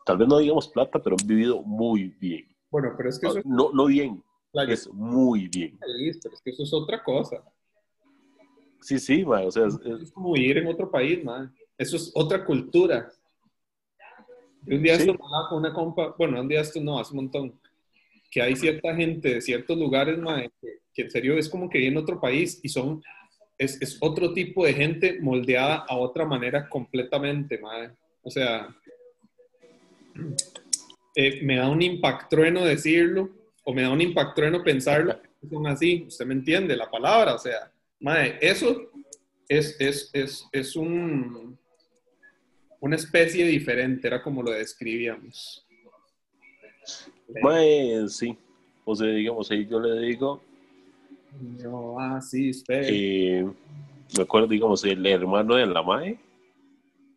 tal 0.03 0.17
vez 0.17 0.27
no 0.27 0.39
digamos 0.39 0.67
plata, 0.67 0.97
pero 1.03 1.15
han 1.19 1.27
vivido 1.27 1.61
muy 1.61 2.05
bien. 2.19 2.47
Bueno, 2.71 2.95
pero 2.97 3.09
es 3.09 3.19
que 3.19 3.27
eso 3.27 3.37
es 3.37 3.45
No, 3.45 3.69
no 3.71 3.85
bien, 3.85 4.23
es 4.67 4.91
muy 4.91 5.47
bien. 5.47 5.77
pero 5.79 5.93
es 6.33 6.41
que 6.43 6.49
eso 6.49 6.63
es 6.63 6.73
otra 6.73 7.03
cosa. 7.03 7.43
Sí, 8.81 8.97
sí, 8.97 9.23
o 9.23 9.51
sea, 9.51 9.67
es- 9.67 9.79
es- 9.85 10.11
como 10.11 10.33
vivir 10.33 10.57
en 10.57 10.65
otro 10.65 10.89
país, 10.89 11.23
man. 11.23 11.53
Eso 11.77 11.95
es 11.95 12.11
otra 12.15 12.43
cultura. 12.43 13.11
Yo 14.65 14.75
un 14.75 14.81
día 14.81 14.95
Sí. 14.95 15.01
esto 15.03 15.13
me 15.13 15.19
hablaba 15.23 15.49
con 15.49 15.59
una 15.59 15.71
compa, 15.73 16.15
bueno, 16.17 16.41
un 16.41 16.47
día 16.47 16.61
esto 16.61 16.81
no, 16.81 16.97
hace 16.97 17.11
un 17.11 17.17
montón, 17.25 17.59
que 18.31 18.41
hay 18.41 18.55
cierta 18.55 18.95
gente 18.95 19.35
de 19.35 19.41
ciertos 19.41 19.77
lugares, 19.77 20.17
man, 20.17 20.49
que, 20.59 20.79
que 20.95 21.01
en 21.03 21.11
serio 21.11 21.37
es 21.37 21.47
como 21.47 21.69
que 21.69 21.77
vive 21.77 21.91
en 21.91 21.97
otro 21.97 22.19
país 22.19 22.59
y 22.63 22.69
son, 22.69 23.03
es, 23.59 23.79
es 23.81 23.97
otro 23.99 24.33
tipo 24.33 24.65
de 24.65 24.73
gente 24.73 25.19
moldeada 25.21 25.85
a 25.87 25.97
otra 25.97 26.25
manera 26.25 26.67
completamente, 26.67 27.59
man. 27.59 27.95
O 28.23 28.31
sea, 28.31 28.75
eh, 31.15 31.41
me 31.43 31.57
da 31.57 31.69
un 31.69 31.81
impactrueno 31.81 32.65
decirlo, 32.65 33.29
o 33.63 33.73
me 33.73 33.83
da 33.83 33.91
un 33.91 34.01
impactrueno 34.01 34.63
pensarlo, 34.63 35.19
son 35.47 35.67
así, 35.67 36.05
usted 36.07 36.25
me 36.25 36.33
entiende 36.33 36.75
la 36.75 36.89
palabra, 36.89 37.35
o 37.35 37.37
sea, 37.37 37.71
Mae, 37.99 38.37
eso 38.41 38.89
es, 39.49 39.75
es, 39.79 40.09
es, 40.13 40.47
es 40.53 40.75
un, 40.77 41.59
una 42.79 42.95
especie 42.95 43.45
diferente, 43.45 44.07
era 44.07 44.23
como 44.23 44.41
lo 44.41 44.51
describíamos. 44.51 45.67
mae, 47.41 48.07
sí. 48.07 48.37
O 48.85 48.95
sea, 48.95 49.07
digamos, 49.07 49.51
ahí 49.51 49.67
yo 49.67 49.79
le 49.79 50.07
digo, 50.07 50.41
Yo, 51.57 51.99
ah, 51.99 52.19
sí, 52.21 52.49
espera. 52.49 52.87
eh, 52.89 53.47
me 54.17 54.23
acuerdo, 54.23 54.47
digamos, 54.47 54.83
el 54.83 55.05
hermano 55.05 55.55
de 55.55 55.65
la 55.65 55.83
Mae 55.83 56.19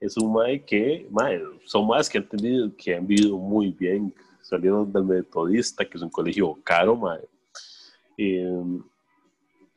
es 0.03 0.17
un 0.17 0.33
Mae 0.33 0.65
que, 0.65 1.07
Mae, 1.11 1.41
son 1.65 1.87
Maes 1.87 2.11
que 2.11 2.19
han 2.19 2.29
tenido, 2.29 2.71
que 2.77 2.97
han 2.97 3.07
vivido 3.07 3.39
muy 3.39 3.71
bien, 3.71 4.13
salieron 4.43 4.93
del 4.93 5.05
Metodista, 5.05 5.85
que 5.85 5.97
es 5.97 6.03
un 6.03 6.11
colegio 6.11 6.59
caro, 6.65 6.97
Mae. 6.97 7.21
Eh, 8.19 8.63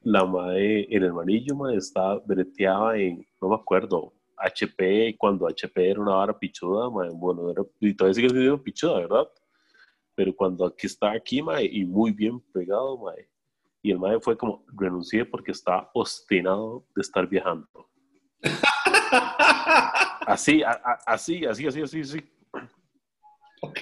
la 0.02 0.26
Mae, 0.26 0.88
el 0.90 1.04
hermanillo, 1.04 1.56
Mae, 1.56 1.78
está 1.78 2.16
breteada 2.16 2.98
en, 2.98 3.26
no 3.40 3.50
me 3.50 3.56
acuerdo, 3.56 4.12
HP, 4.38 5.16
cuando 5.18 5.48
HP 5.48 5.92
era 5.92 6.02
una 6.02 6.16
vara 6.16 6.38
pichuda, 6.38 6.90
Mae, 6.90 7.10
bueno, 7.12 7.52
era, 7.52 7.64
y 7.80 7.94
todavía 7.94 8.16
sigue 8.16 8.30
siendo 8.30 8.62
pichuda, 8.62 9.00
¿verdad? 9.02 9.30
Pero 10.16 10.36
cuando 10.36 10.66
aquí 10.66 10.88
está 10.88 11.12
aquí, 11.12 11.42
Mae, 11.42 11.66
y 11.66 11.86
muy 11.86 12.12
bien 12.12 12.40
pegado, 12.52 12.98
Mae. 12.98 13.28
Y 13.86 13.92
el 13.92 14.00
mae 14.00 14.20
fue 14.20 14.36
como, 14.36 14.66
renuncié 14.76 15.24
porque 15.26 15.52
está 15.52 15.92
obstinado 15.94 16.84
de 16.96 17.02
estar 17.02 17.28
viajando. 17.28 17.68
Así, 20.26 20.64
a- 20.64 20.72
a- 20.84 21.00
así, 21.14 21.46
así, 21.46 21.68
así, 21.68 21.82
así, 21.82 22.02
así. 22.02 22.24
ok. 23.62 23.80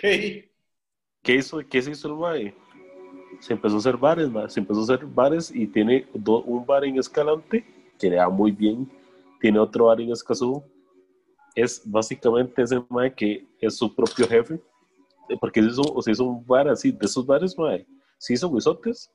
¿Qué 1.22 1.36
hizo, 1.36 1.60
qué 1.70 1.82
se 1.82 1.92
hizo 1.92 2.10
el 2.10 2.16
mae? 2.16 2.54
Se 3.40 3.54
empezó 3.54 3.76
a 3.76 3.80
hacer 3.80 3.96
bares, 3.96 4.30
mae. 4.30 4.50
Se 4.50 4.60
empezó 4.60 4.82
a 4.82 4.84
hacer 4.84 5.06
bares 5.06 5.50
y 5.56 5.68
tiene 5.68 6.06
do- 6.14 6.44
un 6.44 6.66
bar 6.66 6.84
en 6.84 6.98
Escalante 6.98 7.66
que 7.98 8.10
le 8.10 8.18
da 8.18 8.28
muy 8.28 8.52
bien. 8.52 8.92
Tiene 9.40 9.58
otro 9.60 9.86
bar 9.86 10.02
en 10.02 10.12
Escazú. 10.12 10.62
Es 11.56 11.82
básicamente 11.90 12.62
ese 12.62 12.84
mae 12.90 13.14
que 13.16 13.48
es 13.62 13.78
su 13.78 13.96
propio 13.96 14.28
jefe. 14.28 14.56
Eh, 15.30 15.38
Porque 15.40 15.62
se 15.62 15.70
hizo, 15.70 15.82
o 15.82 16.02
sea, 16.02 16.12
hizo 16.12 16.26
un 16.26 16.46
bar 16.46 16.68
así, 16.68 16.92
de 16.92 17.06
esos 17.06 17.26
bares, 17.26 17.58
mae. 17.58 17.88
Se 18.18 18.34
hizo 18.34 18.52
guisotes 18.52 19.10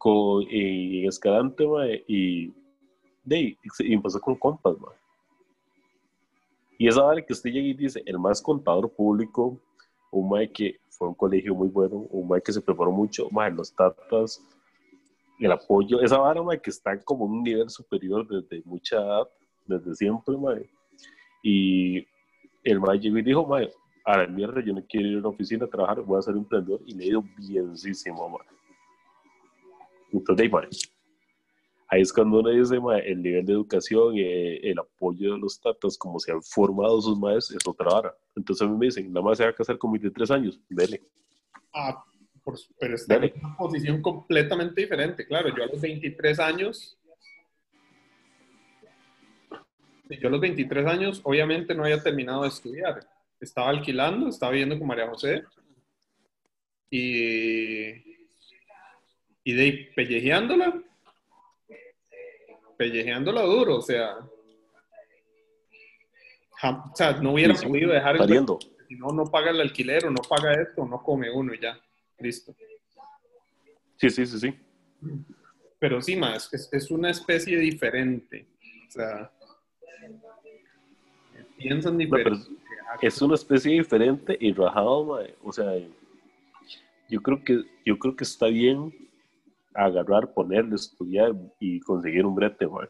con, 0.00 0.46
en 0.48 1.06
Escalante, 1.06 1.66
mae, 1.66 2.02
y, 2.08 2.54
de, 3.22 3.58
y 3.80 3.92
empezó 3.92 4.18
con 4.18 4.34
compas, 4.34 4.74
mae. 4.80 4.96
Y 6.78 6.88
esa 6.88 7.02
vara 7.02 7.20
que 7.20 7.34
usted 7.34 7.50
llega 7.50 7.68
y 7.68 7.74
dice, 7.74 8.02
el 8.06 8.18
más 8.18 8.40
contador 8.40 8.90
público, 8.90 9.60
un 10.10 10.30
mae 10.30 10.50
que 10.50 10.80
fue 10.88 11.06
un 11.08 11.14
colegio 11.14 11.54
muy 11.54 11.68
bueno, 11.68 12.06
un 12.08 12.26
mae 12.26 12.40
que 12.40 12.50
se 12.50 12.62
preparó 12.62 12.90
mucho, 12.90 13.28
mae, 13.30 13.50
los 13.50 13.74
tatas, 13.74 14.42
el 15.38 15.52
apoyo, 15.52 16.00
esa 16.00 16.16
vara, 16.16 16.42
mae, 16.42 16.58
que 16.62 16.70
está 16.70 16.98
como 17.02 17.26
un 17.26 17.42
nivel 17.42 17.68
superior 17.68 18.26
desde 18.26 18.62
mucha 18.64 18.96
edad, 18.96 19.28
desde 19.66 19.94
siempre, 19.96 20.34
mae. 20.38 20.70
Y 21.42 22.06
el 22.64 22.80
mae 22.80 22.98
llegó 22.98 23.18
y 23.18 23.22
dijo, 23.22 23.46
mae, 23.46 23.70
a 24.06 24.16
la 24.16 24.26
mierda, 24.26 24.64
yo 24.64 24.72
no 24.72 24.82
quiero 24.88 25.08
ir 25.08 25.16
a 25.16 25.18
una 25.18 25.28
oficina 25.28 25.66
a 25.66 25.68
trabajar, 25.68 26.00
voy 26.00 26.18
a 26.18 26.22
ser 26.22 26.36
emprendedor, 26.36 26.80
y 26.86 26.94
le 26.94 27.04
ha 27.04 27.08
ido 27.08 27.24
bienísimo, 27.36 28.30
mae. 28.30 28.59
Entonces, 30.12 30.50
ahí, 30.52 30.68
ahí 31.88 32.00
es 32.02 32.12
cuando 32.12 32.40
uno 32.40 32.50
dice, 32.50 32.78
mae, 32.80 33.00
el 33.10 33.22
nivel 33.22 33.44
de 33.46 33.52
educación, 33.52 34.14
eh, 34.16 34.58
el 34.70 34.78
apoyo 34.78 35.34
de 35.34 35.38
los 35.38 35.60
tatas, 35.60 35.96
como 35.98 36.18
se 36.18 36.32
han 36.32 36.42
formado 36.42 37.00
sus 37.00 37.18
maes, 37.18 37.50
es 37.50 37.66
otra 37.66 37.86
vara. 37.90 38.14
Entonces 38.36 38.66
a 38.66 38.70
mí 38.70 38.76
me 38.76 38.86
dicen, 38.86 39.12
la 39.12 39.20
más 39.22 39.38
se 39.38 39.44
va 39.44 39.50
a 39.50 39.54
casar 39.54 39.78
con 39.78 39.92
23 39.92 40.30
años, 40.30 40.60
dele. 40.68 41.02
Ah, 41.72 42.04
por- 42.42 42.58
pero 42.78 42.94
está 42.94 43.14
Dale. 43.14 43.32
en 43.36 43.44
una 43.44 43.56
posición 43.56 44.02
completamente 44.02 44.80
diferente. 44.80 45.26
Claro, 45.26 45.54
yo 45.56 45.62
a 45.62 45.66
los 45.66 45.80
23 45.80 46.38
años, 46.40 46.96
yo 50.20 50.26
a 50.28 50.30
los 50.30 50.40
23 50.40 50.86
años, 50.86 51.20
obviamente 51.22 51.74
no 51.74 51.84
había 51.84 52.02
terminado 52.02 52.42
de 52.42 52.48
estudiar. 52.48 53.00
Estaba 53.38 53.68
alquilando, 53.70 54.28
estaba 54.28 54.52
viviendo 54.52 54.76
con 54.78 54.88
María 54.88 55.06
José 55.08 55.44
y, 56.90 58.09
y 59.44 59.52
de 59.54 59.62
ahí 59.62 59.84
pellejeándola, 59.94 60.82
pellejeándola 62.76 63.42
duro, 63.42 63.76
o 63.76 63.82
sea, 63.82 64.18
o 66.62 66.92
sea, 66.94 67.12
no 67.20 67.32
hubiera 67.32 67.54
Sí, 67.54 67.66
podido 67.66 67.92
dejar 67.92 68.16
el 68.16 68.46
si 68.88 68.96
no, 68.96 69.08
no 69.12 69.24
paga 69.24 69.50
el 69.50 69.60
alquiler 69.60 70.04
o 70.06 70.10
no 70.10 70.20
paga 70.28 70.52
esto, 70.60 70.84
no 70.84 71.02
come 71.02 71.30
uno 71.30 71.54
y 71.54 71.60
ya. 71.60 71.78
Listo. 72.18 72.54
Sí, 73.96 74.10
sí, 74.10 74.26
sí, 74.26 74.38
sí. 74.40 74.54
pero 75.78 76.02
sí, 76.02 76.16
más, 76.16 76.52
es, 76.52 76.68
es 76.72 76.90
una 76.90 77.10
especie 77.10 77.56
diferente. 77.58 78.46
O 78.88 78.90
sea, 78.90 79.30
piensan 81.56 81.92
No, 81.92 81.98
diferente. 81.98 82.30
pero 82.50 82.98
es 83.00 83.22
una 83.22 83.34
especie 83.36 83.72
diferente 83.74 84.36
y 84.40 84.52
rajado, 84.52 85.04
mae. 85.04 85.34
O 85.44 85.52
sea, 85.52 85.72
yo 87.08 87.22
creo 87.22 87.44
que 87.44 87.62
yo 87.86 87.98
creo 87.98 88.16
que 88.16 88.24
está 88.24 88.46
bien 88.46 88.92
agarrar, 89.74 90.32
ponerle, 90.34 90.74
estudiar 90.74 91.32
y 91.60 91.80
conseguir 91.80 92.24
un 92.26 92.34
brete, 92.34 92.66
mae. 92.66 92.88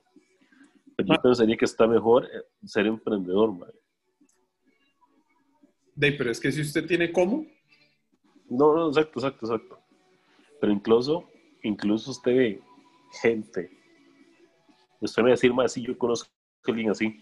Pero 0.97 1.09
yo 1.09 1.15
Ah. 1.15 1.23
pensaría 1.23 1.57
que 1.57 1.65
está 1.65 1.87
mejor 1.87 2.25
eh, 2.27 2.43
ser 2.65 2.87
emprendedor, 2.87 3.53
mae. 3.53 3.71
De, 5.95 6.13
pero 6.13 6.31
es 6.31 6.41
que 6.41 6.51
si 6.53 6.61
usted 6.63 6.87
tiene 6.87 7.13
cómo, 7.13 7.47
No, 8.49 8.75
no, 8.75 8.89
exacto, 8.89 9.21
exacto, 9.21 9.47
exacto. 9.47 9.79
Pero 10.61 10.73
incluso, 10.73 11.29
incluso 11.63 12.11
usted 12.11 12.35
ve 12.37 12.61
gente. 13.23 13.71
Usted 15.01 15.23
me 15.23 15.29
va 15.29 15.33
a 15.33 15.37
decir, 15.37 15.55
más 15.55 15.73
si 15.73 15.83
yo 15.83 15.97
conozco 15.97 16.29
a 16.67 16.71
alguien 16.71 16.91
así. 16.91 17.15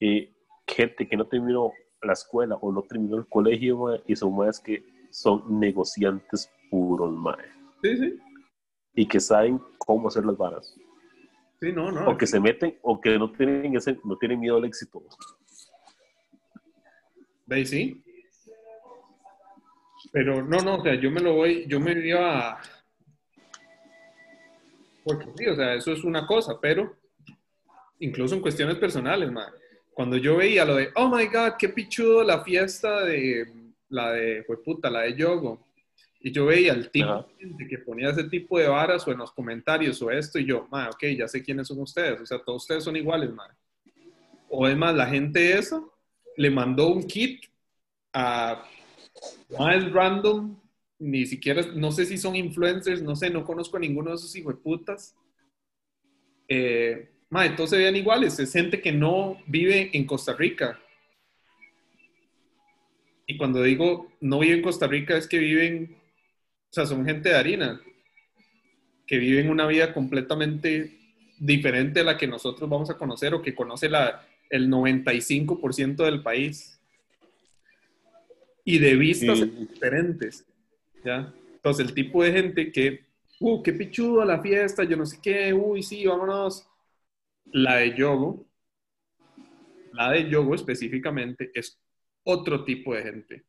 eh, 0.00 0.32
gente 0.66 1.06
que 1.08 1.16
no 1.16 1.26
terminó 1.26 1.72
la 2.02 2.14
escuela 2.14 2.56
o 2.56 2.72
no 2.72 2.82
terminó 2.82 3.16
el 3.18 3.26
colegio, 3.28 3.76
mae, 3.78 4.02
y 4.06 4.16
son 4.16 4.34
más 4.36 4.58
que 4.60 4.82
son 5.10 5.60
negociantes 5.60 6.50
puros, 6.70 7.12
mae. 7.14 7.36
sí, 7.82 7.96
sí, 7.96 8.18
Y 8.94 9.06
que 9.06 9.20
saben 9.20 9.60
cómo 9.78 10.08
hacer 10.08 10.24
las 10.24 10.36
varas. 10.36 10.74
sí, 11.60 11.72
no, 11.72 11.90
no. 11.90 12.10
O 12.10 12.16
que 12.16 12.26
se 12.26 12.40
meten, 12.40 12.78
o 12.82 13.00
que 13.00 13.18
no 13.18 13.30
tienen 13.32 13.76
ese, 13.76 13.98
no 14.04 14.16
tienen 14.16 14.40
miedo 14.40 14.56
al 14.56 14.64
éxito. 14.64 15.02
De, 17.46 17.64
sí. 17.64 18.02
Pero 20.12 20.42
no, 20.42 20.58
no, 20.58 20.76
o 20.76 20.82
sea, 20.82 20.94
yo 20.94 21.10
me 21.10 21.20
lo 21.20 21.34
voy, 21.34 21.66
yo 21.68 21.78
me 21.78 21.92
iba 21.92 22.50
a... 22.50 22.60
Porque 25.04 25.26
sí, 25.36 25.46
o 25.46 25.54
sea, 25.54 25.74
eso 25.74 25.92
es 25.92 26.04
una 26.04 26.26
cosa, 26.26 26.58
pero 26.60 26.96
incluso 28.00 28.34
en 28.34 28.40
cuestiones 28.40 28.76
personales, 28.76 29.30
man. 29.30 29.52
Cuando 29.92 30.16
yo 30.16 30.36
veía 30.36 30.64
lo 30.64 30.76
de, 30.76 30.90
oh 30.94 31.08
my 31.08 31.26
god, 31.26 31.54
qué 31.58 31.68
pichudo 31.68 32.22
la 32.22 32.42
fiesta 32.42 33.04
de 33.04 33.60
la 33.88 34.12
de, 34.12 34.44
fue 34.44 34.62
puta, 34.62 34.90
la 34.90 35.00
de 35.02 35.14
Yogo. 35.16 35.66
Y 36.20 36.32
yo 36.32 36.46
veía 36.46 36.72
el 36.72 36.90
tipo 36.90 37.08
Ajá. 37.08 37.26
de 37.38 37.66
que 37.66 37.78
ponía 37.78 38.10
ese 38.10 38.24
tipo 38.24 38.58
de 38.58 38.68
varas 38.68 39.06
o 39.08 39.12
en 39.12 39.18
los 39.18 39.32
comentarios 39.32 40.00
o 40.02 40.10
esto, 40.10 40.38
y 40.38 40.44
yo, 40.44 40.68
man, 40.70 40.88
ok, 40.88 41.06
ya 41.16 41.26
sé 41.26 41.42
quiénes 41.42 41.68
son 41.68 41.80
ustedes. 41.80 42.20
O 42.20 42.26
sea, 42.26 42.38
todos 42.38 42.62
ustedes 42.62 42.84
son 42.84 42.96
iguales, 42.96 43.32
man. 43.32 43.50
O 44.48 44.68
es 44.68 44.76
más, 44.76 44.94
la 44.94 45.06
gente 45.06 45.56
esa 45.56 45.82
le 46.36 46.50
mandó 46.50 46.88
un 46.88 47.04
kit 47.04 47.44
a 48.12 48.64
más 49.58 49.92
random, 49.92 50.58
ni 50.98 51.24
siquiera, 51.24 51.62
no 51.74 51.90
sé 51.92 52.04
si 52.04 52.18
son 52.18 52.36
influencers, 52.36 53.02
no 53.02 53.16
sé, 53.16 53.30
no 53.30 53.44
conozco 53.44 53.76
a 53.76 53.80
ninguno 53.80 54.10
de 54.10 54.16
esos 54.16 54.34
hijueputas. 54.36 55.16
Eh, 56.48 57.10
mae, 57.30 57.50
todos 57.50 57.70
se 57.70 57.78
vean 57.78 57.96
iguales, 57.96 58.38
es 58.38 58.52
gente 58.52 58.80
que 58.82 58.92
no 58.92 59.38
vive 59.46 59.90
en 59.92 60.04
Costa 60.04 60.34
Rica. 60.34 60.78
Y 63.26 63.36
cuando 63.36 63.62
digo 63.62 64.10
no 64.20 64.40
vive 64.40 64.56
en 64.56 64.62
Costa 64.62 64.86
Rica 64.86 65.16
es 65.16 65.28
que 65.28 65.38
viven, 65.38 65.96
o 66.70 66.72
sea, 66.72 66.86
son 66.86 67.04
gente 67.04 67.28
de 67.30 67.34
harina, 67.34 67.80
que 69.06 69.18
viven 69.18 69.50
una 69.50 69.66
vida 69.66 69.92
completamente 69.92 70.96
diferente 71.38 72.00
a 72.00 72.04
la 72.04 72.16
que 72.16 72.28
nosotros 72.28 72.68
vamos 72.70 72.90
a 72.90 72.96
conocer 72.96 73.34
o 73.34 73.42
que 73.42 73.54
conoce 73.54 73.88
la, 73.88 74.24
el 74.50 74.68
95% 74.68 76.04
del 76.04 76.22
país. 76.22 76.80
Y 78.64 78.78
de 78.78 78.94
vistas 78.94 79.38
Sí. 79.38 79.46
diferentes. 79.46 80.46
¿ya? 81.04 81.32
Entonces, 81.54 81.88
el 81.88 81.94
tipo 81.94 82.22
de 82.22 82.32
gente 82.32 82.70
que, 82.70 83.00
uh, 83.40 83.62
qué 83.62 83.72
pichudo 83.72 84.24
la 84.24 84.40
fiesta, 84.40 84.84
yo 84.84 84.96
no 84.96 85.06
sé 85.06 85.18
qué, 85.20 85.52
uy, 85.52 85.82
sí, 85.82 86.06
vámonos. 86.06 86.68
La 87.52 87.76
de 87.76 87.96
Yogo, 87.96 88.46
la 89.92 90.12
de 90.12 90.28
Yogo 90.30 90.54
específicamente, 90.54 91.50
es 91.52 91.80
otro 92.22 92.64
tipo 92.64 92.94
de 92.94 93.02
gente. 93.02 93.44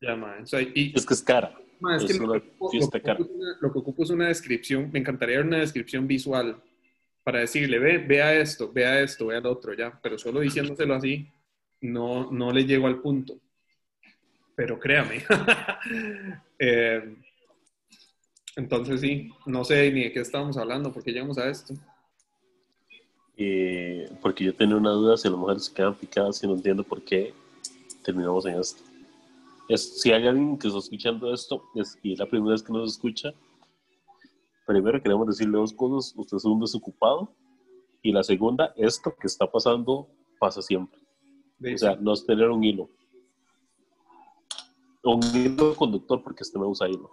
Ya, 0.00 0.16
mae. 0.16 0.42
O 0.42 0.46
sea, 0.46 0.60
y, 0.62 0.92
Es 0.96 1.06
que 1.06 1.14
es 1.14 1.22
cara. 1.22 1.56
Ma, 1.82 1.96
es 1.96 2.04
que 2.04 2.14
lo, 2.14 2.32
que 2.32 2.38
ocupo- 2.38 2.70
lo 2.80 2.90
que 2.90 2.98
es 3.22 3.28
una- 3.28 3.56
lo 3.60 3.72
que 3.72 3.78
ocupo 3.80 4.02
es 4.04 4.10
una 4.10 4.28
descripción, 4.28 4.90
me 4.92 5.00
encantaría 5.00 5.38
ver 5.38 5.46
una 5.46 5.58
descripción 5.58 6.06
visual 6.06 6.62
para 7.24 7.40
decirle, 7.40 7.78
ve, 7.78 7.98
vea 7.98 8.34
esto, 8.34 8.72
vea 8.72 9.00
esto, 9.00 9.26
vea 9.26 9.40
lo 9.40 9.50
otro, 9.52 9.74
ya, 9.74 9.98
pero 10.02 10.16
solo 10.18 10.40
diciéndoselo 10.40 10.94
así, 10.94 11.26
no, 11.80 12.30
no 12.30 12.52
le 12.52 12.64
llego 12.64 12.86
al 12.86 13.00
punto. 13.00 13.38
Pero 14.56 14.78
créame. 14.78 15.22
Eh, 16.64 17.16
entonces 18.54 19.00
sí, 19.00 19.30
no 19.46 19.64
sé 19.64 19.90
ni 19.90 20.04
de 20.04 20.12
qué 20.12 20.20
estábamos 20.20 20.56
hablando, 20.56 20.92
porque 20.92 21.10
llegamos 21.10 21.36
a 21.38 21.48
esto. 21.50 21.74
Eh, 23.36 24.08
porque 24.20 24.44
yo 24.44 24.54
tenía 24.54 24.76
una 24.76 24.90
duda 24.90 25.16
si 25.16 25.28
las 25.28 25.36
mujeres 25.38 25.64
se 25.64 25.74
quedan 25.74 25.96
picadas 25.96 26.40
y 26.44 26.46
no 26.46 26.54
entiendo 26.54 26.84
por 26.84 27.02
qué 27.02 27.34
terminamos 28.04 28.46
en 28.46 28.60
esto. 28.60 28.84
Es, 29.68 30.00
si 30.00 30.12
hay 30.12 30.26
alguien 30.26 30.58
que 30.58 30.68
está 30.68 30.78
escuchando 30.78 31.32
esto 31.32 31.64
es, 31.74 31.98
y 32.02 32.12
es 32.12 32.18
la 32.18 32.26
primera 32.26 32.52
vez 32.52 32.62
que 32.62 32.72
nos 32.72 32.92
escucha, 32.92 33.32
primero 34.66 35.02
queremos 35.02 35.26
decirle 35.26 35.58
dos 35.58 35.72
cosas. 35.72 36.14
Usted 36.16 36.36
es 36.36 36.44
un 36.44 36.60
desocupado. 36.60 37.34
Y 38.02 38.12
la 38.12 38.22
segunda, 38.22 38.72
esto 38.76 39.14
que 39.18 39.28
está 39.28 39.50
pasando 39.50 40.08
pasa 40.40 40.60
siempre. 40.60 41.00
O 41.62 41.78
sea, 41.78 41.96
no 41.96 42.12
es 42.12 42.26
tener 42.26 42.50
un 42.50 42.64
hilo. 42.64 42.90
Un 45.04 45.20
hilo 45.34 45.74
conductor 45.76 46.22
porque 46.22 46.42
este 46.42 46.58
no 46.58 46.68
usa 46.68 46.88
hilo. 46.88 47.10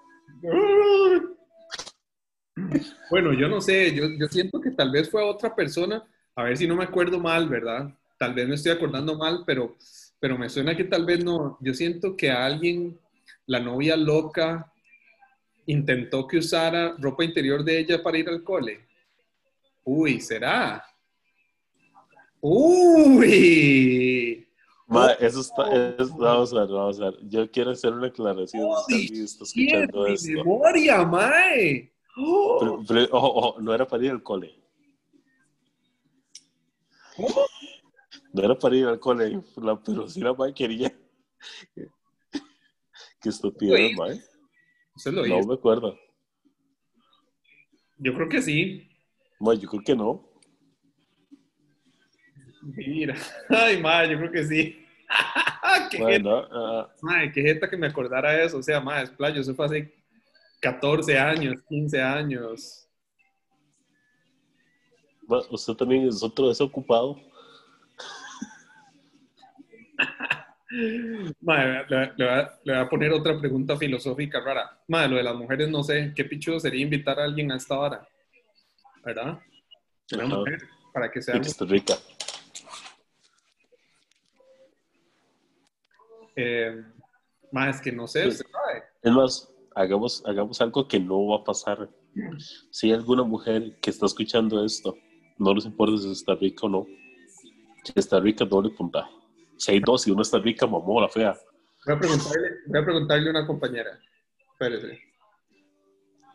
Bueno, 3.09 3.33
yo 3.33 3.47
no 3.47 3.61
sé, 3.61 3.93
yo, 3.95 4.05
yo 4.19 4.27
siento 4.27 4.59
que 4.59 4.71
tal 4.71 4.91
vez 4.91 5.09
fue 5.09 5.23
otra 5.23 5.55
persona, 5.55 6.03
a 6.35 6.43
ver 6.43 6.57
si 6.57 6.67
no 6.67 6.75
me 6.75 6.83
acuerdo 6.83 7.19
mal, 7.19 7.47
¿verdad? 7.47 7.93
Tal 8.17 8.33
vez 8.33 8.47
me 8.47 8.55
estoy 8.55 8.71
acordando 8.71 9.17
mal, 9.17 9.43
pero, 9.45 9.75
pero 10.19 10.37
me 10.37 10.49
suena 10.49 10.75
que 10.75 10.83
tal 10.83 11.05
vez 11.05 11.23
no. 11.23 11.57
Yo 11.61 11.73
siento 11.73 12.15
que 12.17 12.29
a 12.31 12.45
alguien, 12.45 12.99
la 13.45 13.59
novia 13.59 13.95
loca, 13.95 14.71
intentó 15.65 16.27
que 16.27 16.37
usara 16.39 16.95
ropa 16.99 17.23
interior 17.23 17.63
de 17.63 17.79
ella 17.79 18.01
para 18.03 18.17
ir 18.17 18.27
al 18.29 18.43
cole. 18.43 18.85
Uy, 19.83 20.19
¿será? 20.19 20.83
Uy. 23.19 24.45
Ma, 24.87 25.11
eso 25.13 25.41
está, 25.41 25.71
es- 25.97 26.09
vamos 26.17 26.51
a 26.53 26.61
ver, 26.61 26.67
vamos 26.69 26.99
a 26.99 27.11
ver. 27.11 27.19
Yo 27.29 27.49
quiero 27.51 27.71
hacer 27.71 27.93
una 27.93 28.07
aclaración. 28.07 28.67
Está 28.89 29.43
escuchando 29.43 30.03
mi 30.07 30.13
esto. 30.13 30.31
memoria, 30.31 31.05
mae. 31.05 31.93
Oh, 32.17 32.57
Pero, 32.59 32.83
pero, 32.87 33.55
no 33.61 33.73
era 33.73 33.87
para 33.87 34.03
ir 34.05 34.11
al 34.11 34.23
cole. 34.23 34.55
¿Cómo? 37.15 37.45
No 38.33 38.43
era 38.43 38.57
para 38.57 38.75
ir 38.75 38.85
al 38.85 38.99
cole, 38.99 39.41
la- 39.57 39.81
pero 39.81 40.07
sí 40.07 40.19
la 40.19 40.33
madre 40.33 40.53
quería. 40.53 40.93
Qué 43.21 43.29
estupidez, 43.29 43.95
mae. 43.97 44.21
Usted 44.95 45.11
lo 45.11 45.25
No 45.25 45.47
me 45.47 45.53
acuerdo. 45.53 45.97
Yo 47.97 48.13
creo 48.13 48.29
que 48.29 48.41
sí. 48.41 48.89
Yo 49.39 49.69
creo 49.69 49.83
que 49.83 49.95
no. 49.95 50.29
Mira. 52.61 53.15
Ay, 53.49 53.81
madre, 53.81 54.13
yo 54.13 54.17
creo 54.19 54.31
que 54.31 54.45
sí. 54.45 54.85
qué 55.91 55.97
jeta, 55.97 56.03
Bueno, 56.03 56.47
ah, 56.51 56.93
madre, 57.01 57.31
qué 57.31 57.41
jeta 57.41 57.69
que 57.69 57.77
me 57.77 57.87
acordara 57.87 58.43
eso. 58.43 58.57
O 58.57 58.63
sea, 58.63 58.79
madre, 58.79 59.05
es 59.05 59.09
playo, 59.11 59.41
eso 59.41 59.55
fue 59.55 59.65
hace 59.65 59.93
14 60.61 61.17
años, 61.17 61.61
15 61.67 62.01
años. 62.01 62.87
usted 65.49 65.73
también 65.73 66.07
es 66.07 66.21
otro 66.23 66.49
desocupado. 66.49 67.17
Madre, 71.41 71.85
le, 71.89 72.13
le 72.15 72.25
voy 72.25 72.27
a, 72.27 72.59
le 72.63 72.73
voy 72.73 72.81
a 72.83 72.89
poner 72.89 73.11
otra 73.11 73.39
pregunta 73.39 73.75
filosófica 73.75 74.39
rara. 74.39 74.79
Madre, 74.87 75.09
lo 75.09 75.15
de 75.17 75.23
las 75.23 75.35
mujeres, 75.35 75.69
no 75.69 75.83
sé, 75.83 76.13
qué 76.15 76.25
pichudo 76.25 76.59
sería 76.59 76.81
invitar 76.83 77.19
a 77.19 77.23
alguien 77.23 77.51
a 77.51 77.57
esta 77.57 77.79
hora. 77.79 78.07
¿Verdad? 79.03 79.39
Una 80.13 80.23
Ajá. 80.25 80.35
mujer, 80.37 80.59
para 80.93 81.09
que 81.11 81.21
sea. 81.21 81.39
Rica. 81.61 81.95
Eh, 86.35 86.83
madre, 87.51 87.71
es 87.71 87.81
que 87.81 87.91
no 87.91 88.07
sé, 88.07 88.27
usted 88.27 88.45
sabe. 88.51 88.83
Es 89.01 89.11
más, 89.11 89.53
hagamos, 89.75 90.23
hagamos 90.25 90.61
algo 90.61 90.87
que 90.87 90.99
no 90.99 91.27
va 91.27 91.37
a 91.37 91.43
pasar. 91.43 91.89
Si 92.71 92.87
hay 92.87 92.93
alguna 92.93 93.23
mujer 93.23 93.77
que 93.81 93.89
está 93.89 94.05
escuchando 94.05 94.63
esto, 94.63 94.95
no 95.37 95.53
les 95.53 95.65
importa 95.65 95.97
si 95.97 96.11
está 96.11 96.35
rica 96.35 96.65
o 96.65 96.69
no. 96.69 96.87
Si 97.83 97.93
está 97.95 98.19
rica, 98.19 98.45
doble 98.45 98.69
puntaje. 98.71 99.11
Si 99.59 99.71
hay 99.71 99.79
dos 99.81 100.07
y 100.07 100.11
una 100.11 100.21
está 100.23 100.39
rica, 100.39 100.65
mamó 100.65 100.99
la 101.01 101.09
fea. 101.09 101.37
Voy 101.85 101.95
a 101.95 101.99
preguntarle, 101.99 102.47
voy 102.67 102.79
a 102.81 102.85
preguntarle 102.85 103.27
a 103.27 103.31
una 103.31 103.45
compañera. 103.47 103.99
Espérese. 104.53 104.99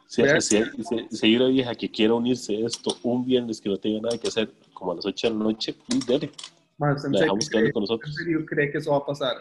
Si, 0.07 0.23
a- 0.23 0.41
si, 0.41 0.57
hay- 0.59 0.65
si- 1.09 1.17
si 1.17 1.27
hay 1.27 1.37
una 1.37 1.47
vieja 1.49 1.75
que 1.75 1.91
quiera 1.91 2.15
unirse 2.15 2.57
a 2.57 2.67
esto 2.67 2.97
un 3.03 3.25
viernes 3.25 3.61
que 3.61 3.69
no 3.69 3.77
tenga 3.79 4.01
nada 4.03 4.19
que 4.19 4.29
hacer, 4.29 4.53
como 4.73 4.93
a 4.93 4.97
las 4.97 5.07
8 5.07 5.29
de 5.29 5.35
la 5.35 5.45
noche, 5.45 5.75
dele. 6.07 6.31
Madre, 6.79 6.97
¿usted 6.97 7.07
en 7.09 7.13
La 7.15 7.21
dejamos 7.21 7.49
cree- 7.51 7.73
con 7.73 7.81
¿En 7.83 7.85
nosotros. 7.89 8.15
serio 8.15 8.47
cree 8.47 8.71
que 8.71 8.79
eso 8.79 8.91
va 8.93 8.99
a 8.99 9.07
pasar? 9.07 9.37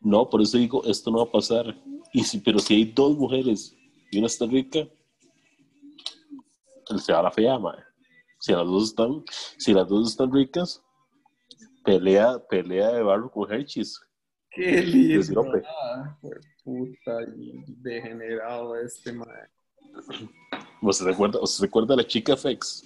No, 0.00 0.28
por 0.28 0.42
eso 0.42 0.58
digo, 0.58 0.84
esto 0.84 1.10
no 1.10 1.18
va 1.18 1.24
a 1.24 1.30
pasar. 1.32 1.74
Y 2.12 2.24
si, 2.24 2.38
pero 2.40 2.58
si 2.58 2.74
hay 2.74 2.84
dos 2.84 3.16
mujeres 3.16 3.74
y 4.10 4.18
una 4.18 4.26
está 4.26 4.46
rica, 4.46 4.86
se 6.98 7.12
va 7.12 7.20
a 7.20 7.22
la 7.24 7.30
fea, 7.30 7.58
mae. 7.58 7.78
Si 8.40 8.52
las 8.52 8.64
dos 8.66 8.84
están, 8.90 9.24
si 9.58 9.72
las 9.72 9.88
dos 9.88 10.10
están 10.10 10.32
ricas, 10.32 10.82
pelea, 11.88 12.38
pelea 12.50 12.92
de 12.92 13.02
barro 13.02 13.30
con 13.30 13.50
Hershey's. 13.50 14.00
Qué 14.50 14.82
lindo. 14.82 15.44
Ah, 15.64 16.18
puta 16.64 17.22
y 17.36 17.64
degenerado 17.66 18.76
este 18.76 19.12
mae. 19.12 19.48
¿Usted 20.82 21.14
se 21.44 21.64
acuerda 21.64 21.94
de 21.94 22.02
la 22.02 22.06
chica 22.06 22.36
FX? 22.36 22.84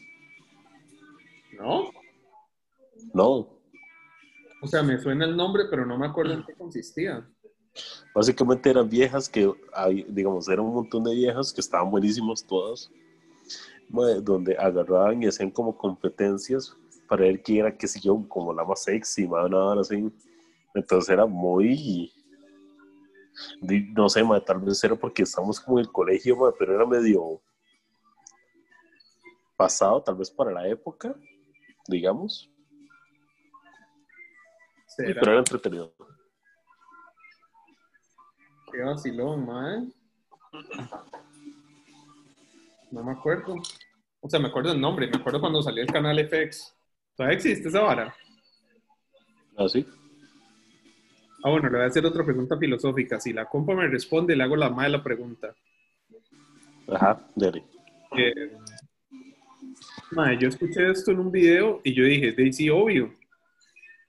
¿No? 1.59 1.91
No. 3.13 3.59
O 4.63 4.67
sea, 4.67 4.83
me 4.83 4.99
suena 4.99 5.25
el 5.25 5.37
nombre, 5.37 5.65
pero 5.69 5.85
no 5.85 5.99
me 5.99 6.07
acuerdo 6.07 6.35
en 6.35 6.45
qué 6.45 6.55
consistía. 6.55 7.29
Básicamente 8.15 8.71
eran 8.71 8.89
viejas 8.89 9.29
que, 9.29 9.53
digamos, 10.09 10.49
eran 10.49 10.67
un 10.67 10.75
montón 10.75 11.03
de 11.05 11.15
viejas 11.15 11.53
que 11.53 11.61
estaban 11.61 11.91
buenísimas 11.91 12.47
todas, 12.47 12.91
donde 14.23 14.57
agarraban 14.57 15.23
y 15.23 15.27
hacían 15.27 15.51
como 15.51 15.77
competencias 15.77 16.77
para 17.13 17.25
ver 17.25 17.43
quién 17.43 17.59
era, 17.59 17.77
qué 17.77 17.87
sé 17.87 18.01
yo, 18.01 18.27
como 18.27 18.55
la 18.55 18.65
más 18.65 18.85
sexy, 18.85 19.29
más 19.29 19.51
nada 19.51 19.79
así. 19.79 20.11
Entonces 20.73 21.11
era 21.11 21.27
muy, 21.27 22.11
no 23.95 24.09
sé, 24.09 24.25
mae, 24.25 24.41
tal 24.41 24.61
vez 24.61 24.83
era 24.83 24.97
porque 24.97 25.25
estamos 25.25 25.61
como 25.61 25.79
en 25.79 25.85
el 25.85 25.93
colegio, 25.93 26.39
mae, 26.39 26.53
pero 26.59 26.75
era 26.75 26.87
medio 26.87 27.43
pasado, 29.59 30.03
tal 30.03 30.15
vez 30.15 30.31
para 30.31 30.53
la 30.53 30.67
época, 30.67 31.15
digamos, 31.87 32.51
¿Será? 34.87 35.21
pero 35.21 35.33
era 35.33 35.41
entretenido. 35.41 35.95
Qué 38.73 38.83
vacilón, 38.83 39.45
mae. 39.45 39.87
No 42.91 43.05
me 43.05 43.13
acuerdo. 43.13 43.57
O 44.23 44.31
sea, 44.31 44.41
me 44.41 44.49
acuerdo 44.49 44.73
el 44.73 44.81
nombre, 44.81 45.09
me 45.09 45.19
acuerdo 45.19 45.41
cuando 45.41 45.61
salió 45.61 45.83
el 45.83 45.93
canal 45.93 46.19
FX. 46.19 46.75
¿Todavía 47.17 47.37
existe 47.37 47.69
esa 47.69 47.81
vara? 47.81 48.15
Así. 49.57 49.87
Ah, 51.45 51.51
bueno, 51.51 51.69
le 51.69 51.77
voy 51.77 51.85
a 51.85 51.89
hacer 51.89 52.07
otra 52.07 52.25
pregunta 52.25 52.57
filosófica. 52.57 53.21
Si 53.21 53.33
la 53.33 53.47
compa 53.47 53.75
me 53.75 53.89
responde, 53.89 54.37
le 54.37 54.45
hago 54.45 54.57
la 54.57 54.71
mala 54.71 55.03
pregunta. 55.03 55.55
Ajá, 56.89 57.21
dele. 57.35 57.65
Eh, 58.17 58.53
mae, 60.13 60.39
yo 60.39 60.49
escuché 60.49 60.91
esto 60.91 61.11
en 61.11 61.21
un 61.21 61.33
video 61.33 61.81
y 61.85 61.95
yo 61.95 62.05
dije, 62.05 62.33
de 62.33 62.53
sí, 62.53 62.71
obvio. 62.71 63.15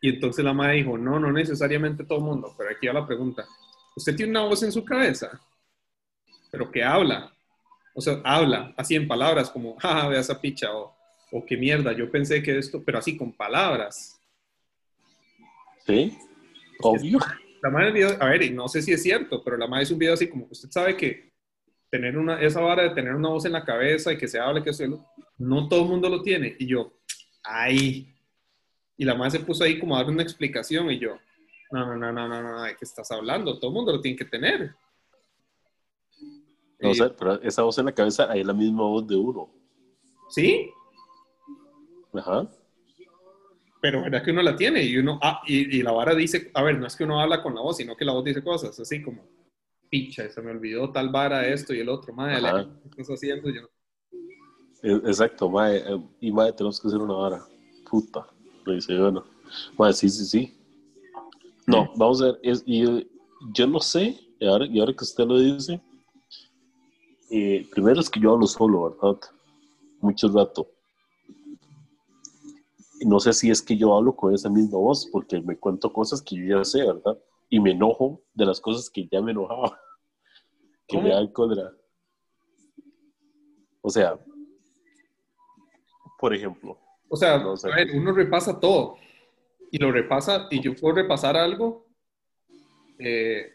Y 0.02 0.10
entonces 0.10 0.44
la 0.44 0.54
madre 0.54 0.76
dijo, 0.76 0.98
no, 0.98 1.20
no 1.20 1.32
necesariamente 1.32 2.04
todo 2.04 2.20
el 2.20 2.26
mundo, 2.26 2.54
pero 2.58 2.70
aquí 2.70 2.88
va 2.88 2.94
la 2.94 3.08
pregunta. 3.08 3.46
¿Usted 3.96 4.16
tiene 4.16 4.32
una 4.32 4.44
voz 4.44 4.62
en 4.64 4.72
su 4.72 4.84
cabeza? 4.84 5.42
Pero 6.52 6.70
que 6.70 6.84
habla. 6.84 7.34
O 7.96 8.02
sea, 8.02 8.22
habla, 8.24 8.74
así 8.76 8.96
en 8.96 9.08
palabras, 9.08 9.50
como, 9.50 9.76
jaja, 9.78 10.08
vea 10.10 10.20
esa 10.20 10.40
picha, 10.40 10.76
o, 10.76 10.96
o 11.36 11.44
qué 11.44 11.58
mierda, 11.58 11.92
yo 11.94 12.12
pensé 12.12 12.44
que 12.44 12.58
esto, 12.60 12.84
pero 12.84 13.00
así 13.00 13.18
con 13.18 13.34
palabras. 13.34 14.20
¿Sí? 15.86 16.16
Obvio. 16.80 17.18
La 17.62 17.70
madre 17.72 17.86
del 17.86 17.94
video, 17.94 18.18
a 18.20 18.26
ver, 18.30 18.44
y 18.44 18.52
no 18.52 18.68
sé 18.68 18.82
si 18.84 18.92
es 18.94 19.02
cierto, 19.02 19.44
pero 19.44 19.58
la 19.58 19.66
madre 19.68 19.84
es 19.84 19.92
un 19.92 19.98
video 19.98 20.14
así 20.14 20.28
como, 20.30 20.48
usted 20.52 20.70
sabe 20.70 20.96
que 20.96 21.32
tener 21.90 22.18
una, 22.18 22.40
esa 22.40 22.60
vara 22.62 22.84
de 22.84 22.90
tener 22.92 23.16
una 23.16 23.30
voz 23.30 23.46
en 23.46 23.54
la 23.54 23.64
cabeza 23.64 24.14
y 24.14 24.18
que 24.18 24.28
se 24.28 24.40
hable, 24.40 24.62
que 24.64 24.74
se 24.74 24.88
lo, 24.88 25.06
no 25.40 25.68
todo 25.68 25.84
el 25.84 25.90
mundo 25.90 26.08
lo 26.10 26.22
tiene. 26.22 26.56
Y 26.60 26.68
yo, 26.68 26.94
ay. 27.44 28.14
Y 28.96 29.06
la 29.06 29.16
madre 29.16 29.32
se 29.32 29.40
puso 29.40 29.64
ahí 29.64 29.80
como 29.80 29.96
a 29.96 30.04
dar 30.04 30.12
una 30.12 30.22
explicación 30.24 30.92
y 30.92 31.00
yo, 31.00 31.18
no, 31.72 31.86
no, 31.88 31.96
no, 31.96 32.12
no, 32.12 32.28
no, 32.28 32.42
no, 32.44 32.62
¿de 32.64 32.72
qué 32.76 32.86
estás 32.86 33.10
hablando? 33.12 33.58
Todo 33.58 33.72
el 33.72 33.76
mundo 33.76 33.92
lo 33.94 34.02
tiene 34.02 34.18
que 34.18 34.26
tener. 34.26 34.76
No 36.80 36.92
Y- 36.92 36.96
sé, 36.96 37.10
pero 37.18 37.42
esa 37.42 37.64
voz 37.64 37.78
en 37.80 37.86
la 37.86 37.92
cabeza 37.94 38.30
hay 38.32 38.44
la 38.44 38.54
misma 38.54 38.84
voz 38.84 39.08
de 39.08 39.16
uno. 39.16 39.50
Sí, 40.30 40.70
Ajá. 42.14 42.48
pero 43.82 44.02
verdad 44.02 44.24
que 44.24 44.32
uno 44.32 44.42
la 44.42 44.56
tiene 44.56 44.82
y 44.84 44.98
uno, 44.98 45.20
ah, 45.22 45.42
y, 45.46 45.80
y 45.80 45.84
la 45.84 45.92
vara 45.92 46.16
dice, 46.16 46.52
a 46.54 46.64
ver, 46.64 46.78
no 46.80 46.88
es 46.88 46.96
que 46.96 47.04
uno 47.04 47.20
habla 47.20 47.44
con 47.44 47.54
la 47.54 47.62
voz, 47.62 47.78
sino 47.78 47.96
que 47.96 48.06
la 48.06 48.14
voz 48.14 48.24
dice 48.24 48.42
cosas, 48.44 48.80
así 48.80 49.02
como, 49.02 49.26
picha, 49.90 50.30
se 50.30 50.42
me 50.42 50.52
olvidó 50.52 50.92
tal 50.92 51.10
vara, 51.10 51.46
esto 51.48 51.74
y 51.74 51.80
el 51.80 51.90
otro, 51.90 52.14
madre. 52.14 52.70
¿qué 52.96 53.02
estás 53.02 53.18
haciendo? 53.18 53.50
Yo, 53.50 53.62
E- 54.84 55.02
Exacto, 55.10 55.50
mae. 55.50 55.78
eh, 55.78 56.02
Y 56.22 56.32
mae, 56.32 56.52
tenemos 56.54 56.80
que 56.80 56.88
hacer 56.88 57.00
una 57.00 57.14
hora. 57.16 57.46
Puta. 57.90 58.28
Le 58.66 58.76
dice, 58.76 58.98
bueno. 58.98 59.24
Mae, 59.78 59.94
sí, 59.94 60.10
sí, 60.10 60.26
sí. 60.26 60.58
No, 61.68 61.92
vamos 61.96 62.22
a 62.22 62.26
ver. 62.26 62.40
Es, 62.44 62.64
y, 62.66 62.86
eh, 62.86 63.08
yo 63.54 63.68
no 63.68 63.80
sé, 63.80 64.20
y 64.40 64.46
ahora, 64.48 64.66
y 64.66 64.80
ahora 64.80 64.94
que 64.94 65.04
usted 65.04 65.26
lo 65.26 65.40
dice, 65.40 65.82
eh, 67.30 67.66
primero 67.72 68.02
es 68.02 68.10
que 68.10 68.20
yo 68.20 68.34
hablo 68.34 68.46
solo, 68.48 68.90
¿verdad? 68.92 69.20
Mucho 70.02 70.28
rato. 70.30 70.68
No 73.06 73.20
sé 73.20 73.34
si 73.34 73.50
es 73.50 73.62
que 73.62 73.76
yo 73.78 73.96
hablo 73.96 74.16
con 74.16 74.34
esa 74.34 74.50
misma 74.50 74.78
voz, 74.78 75.08
porque 75.12 75.42
me 75.42 75.58
cuento 75.58 75.92
cosas 75.92 76.22
que 76.22 76.36
yo 76.36 76.58
ya 76.58 76.64
sé, 76.64 76.86
¿verdad? 76.86 77.18
Y 77.50 77.60
me 77.60 77.72
enojo 77.72 78.22
de 78.34 78.46
las 78.46 78.60
cosas 78.60 78.90
que 78.90 79.08
ya 79.12 79.22
me 79.22 79.32
enojaba. 79.32 79.80
Que 80.86 80.98
¿Cómo? 80.98 81.08
me 81.08 81.14
dan 81.14 81.28
cólera. 81.28 81.72
O 83.82 83.90
sea, 83.90 84.20
por 86.20 86.34
ejemplo, 86.34 86.78
O 87.08 87.16
sea, 87.16 87.38
No 87.38 87.56
sé. 87.56 87.72
a 87.72 87.76
ver, 87.76 87.92
uno 87.96 88.12
repasa 88.12 88.60
todo 88.60 88.98
y 89.72 89.78
lo 89.78 89.92
repasa 89.94 90.48
y 90.52 90.62
yo 90.62 90.76
puedo 90.76 90.96
repasar 90.96 91.38
algo 91.38 91.88
eh, 93.00 93.54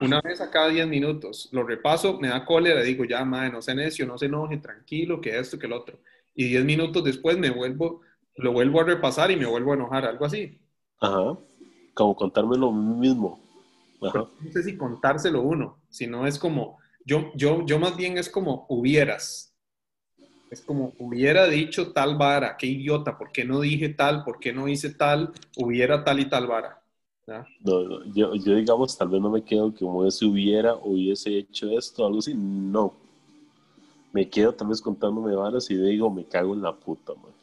una 0.00 0.20
vez 0.20 0.40
a 0.40 0.50
cada 0.50 0.68
10 0.68 0.86
minutos. 0.86 1.48
Lo 1.52 1.62
repaso, 1.64 2.18
me 2.20 2.28
da 2.28 2.44
cólera, 2.44 2.82
digo, 2.82 3.04
ya, 3.04 3.24
madre, 3.24 3.50
no 3.50 3.62
se 3.62 3.74
necio, 3.74 4.06
no 4.06 4.18
se 4.18 4.26
enoje, 4.26 4.58
tranquilo, 4.58 5.20
que 5.20 5.38
esto, 5.38 5.58
que 5.58 5.66
el 5.66 5.72
otro. 5.72 5.98
Y 6.34 6.48
10 6.48 6.64
minutos 6.64 7.02
después 7.04 7.38
me 7.38 7.50
vuelvo, 7.50 8.02
lo 8.36 8.52
vuelvo 8.52 8.80
a 8.80 8.84
repasar 8.84 9.30
y 9.30 9.36
me 9.36 9.46
vuelvo 9.46 9.72
a 9.72 9.76
enojar, 9.76 10.04
algo 10.04 10.24
así. 10.24 10.58
Ajá. 11.00 11.36
Como 11.94 12.14
contarme 12.14 12.56
lo 12.56 12.72
mismo. 12.72 13.40
Ajá. 14.02 14.26
No 14.40 14.52
sé 14.52 14.62
si 14.62 14.76
contárselo 14.76 15.42
uno, 15.42 15.78
sino 15.88 16.26
es 16.26 16.38
como, 16.38 16.78
yo, 17.04 17.30
yo, 17.34 17.64
yo 17.64 17.78
más 17.78 17.96
bien 17.96 18.18
es 18.18 18.28
como 18.28 18.66
hubieras. 18.68 19.54
Es 20.50 20.60
como, 20.60 20.92
hubiera 20.98 21.46
dicho 21.48 21.92
tal 21.92 22.16
vara, 22.16 22.56
qué 22.56 22.66
idiota, 22.66 23.18
¿por 23.18 23.32
qué 23.32 23.44
no 23.44 23.60
dije 23.60 23.88
tal? 23.88 24.22
¿Por 24.22 24.38
qué 24.38 24.52
no 24.52 24.68
hice 24.68 24.90
tal? 24.90 25.32
Hubiera 25.56 26.04
tal 26.04 26.20
y 26.20 26.28
tal 26.28 26.46
vara. 26.46 26.82
No, 27.26 27.82
no, 27.82 28.04
yo, 28.14 28.34
yo, 28.36 28.54
digamos, 28.54 28.96
tal 28.96 29.08
vez 29.08 29.20
no 29.20 29.30
me 29.30 29.42
quedo 29.42 29.74
como 29.74 30.08
si 30.10 30.24
hubiera, 30.24 30.76
hubiese 30.76 31.38
hecho 31.38 31.68
esto, 31.76 32.06
algo 32.06 32.20
así. 32.20 32.34
No. 32.34 32.94
Me 34.12 34.28
quedo 34.28 34.54
tal 34.54 34.68
vez 34.68 34.80
contándome 34.80 35.34
varas 35.34 35.68
y 35.70 35.76
digo, 35.76 36.08
me 36.10 36.24
cago 36.24 36.54
en 36.54 36.62
la 36.62 36.72
puta, 36.72 37.12
man. 37.14 37.35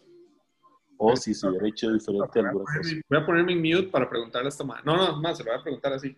O 0.97 1.15
si 1.15 1.33
se 1.33 1.47
hubiera 1.47 1.67
hecho 1.67 1.91
diferente 1.91 2.39
Voy 2.39 2.45
a, 2.45 2.49
alguna 2.49 2.77
cosa. 2.77 2.95
voy 3.09 3.19
a 3.19 3.25
ponerme 3.25 3.53
en 3.53 3.61
mute 3.61 3.89
para 3.89 4.09
preguntarle 4.09 4.47
a 4.47 4.49
esta 4.49 4.63
madre. 4.63 4.83
No, 4.85 4.95
no, 4.95 5.21
más, 5.21 5.37
se 5.37 5.43
lo 5.43 5.51
voy 5.51 5.59
a 5.59 5.63
preguntar 5.63 5.93
así. 5.93 6.15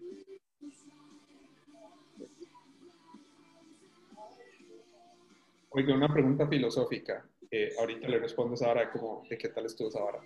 Oiga, 5.70 5.94
una 5.94 6.08
pregunta 6.08 6.48
filosófica. 6.48 7.28
Eh, 7.52 7.74
ahorita 7.80 8.08
le 8.08 8.20
respondo 8.20 8.54
a 8.54 8.58
Sara 8.58 8.92
como 8.92 9.24
de 9.30 9.38
qué 9.38 9.50
tal 9.50 9.66
estuvo 9.66 9.92
Sara. 9.92 10.22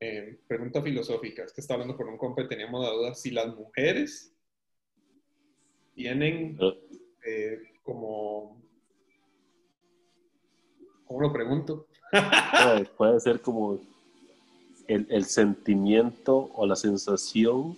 Eh, 0.00 0.40
pregunta 0.46 0.82
filosófica. 0.82 1.44
Es 1.44 1.52
que 1.52 1.60
estaba 1.60 1.82
hablando 1.82 1.96
con 1.96 2.08
un 2.08 2.18
compa 2.18 2.42
y 2.42 2.48
teníamos 2.48 2.84
la 2.84 2.90
duda 2.90 3.14
si 3.14 3.30
las 3.30 3.54
mujeres 3.54 4.34
tienen 5.94 6.56
eh, 7.24 7.58
como... 7.82 8.62
¿Cómo 11.04 11.20
lo 11.20 11.32
pregunto? 11.32 11.87
Puede, 12.10 12.84
puede 12.96 13.20
ser 13.20 13.40
como 13.40 13.80
el, 14.86 15.06
el 15.10 15.24
sentimiento 15.24 16.50
o 16.54 16.66
la 16.66 16.76
sensación 16.76 17.76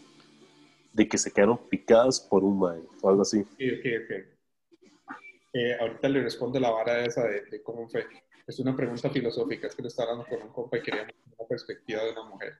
de 0.92 1.08
que 1.08 1.18
se 1.18 1.32
quedaron 1.32 1.58
picadas 1.68 2.20
por 2.20 2.44
un 2.44 2.58
mae 2.58 2.80
o 3.00 3.08
algo 3.08 3.22
así. 3.22 3.40
Ok, 3.40 3.60
ok, 3.78 3.86
ok. 4.04 5.16
Eh, 5.52 5.76
ahorita 5.80 6.08
le 6.08 6.22
respondo 6.22 6.60
la 6.60 6.70
vara 6.70 7.04
esa 7.04 7.24
de, 7.24 7.42
de 7.46 7.62
cómo 7.62 7.88
fue. 7.88 8.06
Es 8.46 8.58
una 8.60 8.76
pregunta 8.76 9.10
filosófica, 9.10 9.66
es 9.66 9.74
que 9.74 9.82
le 9.82 9.88
estaba 9.88 10.12
hablando 10.12 10.28
con 10.28 10.46
un 10.46 10.52
compa 10.52 10.78
y 10.78 10.82
queríamos 10.82 11.14
una 11.38 11.48
perspectiva 11.48 12.04
de 12.04 12.12
una 12.12 12.24
mujer. 12.24 12.54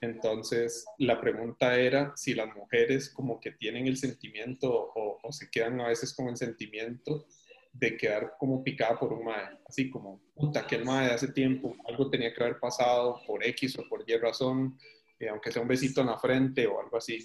Entonces, 0.00 0.84
la 0.98 1.20
pregunta 1.20 1.78
era 1.78 2.12
si 2.16 2.34
las 2.34 2.54
mujeres 2.54 3.08
como 3.08 3.40
que 3.40 3.52
tienen 3.52 3.86
el 3.86 3.96
sentimiento 3.96 4.70
o, 4.70 5.18
o 5.22 5.32
se 5.32 5.50
quedan 5.50 5.80
a 5.80 5.88
veces 5.88 6.14
con 6.14 6.28
el 6.28 6.36
sentimiento 6.36 7.26
de 7.78 7.96
quedar 7.96 8.34
como 8.38 8.62
picada 8.62 8.98
por 8.98 9.12
un 9.12 9.24
mae. 9.24 9.58
Así 9.68 9.90
como, 9.90 10.20
puta, 10.34 10.60
aquel 10.60 10.84
mae 10.84 11.08
de 11.08 11.14
hace 11.14 11.28
tiempo, 11.28 11.74
algo 11.86 12.08
tenía 12.08 12.32
que 12.32 12.42
haber 12.42 12.58
pasado 12.58 13.20
por 13.26 13.44
X 13.44 13.78
o 13.78 13.88
por 13.88 14.02
Y 14.06 14.16
razón, 14.16 14.78
eh, 15.18 15.28
aunque 15.28 15.52
sea 15.52 15.62
un 15.62 15.68
besito 15.68 16.00
en 16.00 16.08
la 16.08 16.18
frente 16.18 16.66
o 16.66 16.80
algo 16.80 16.96
así. 16.96 17.16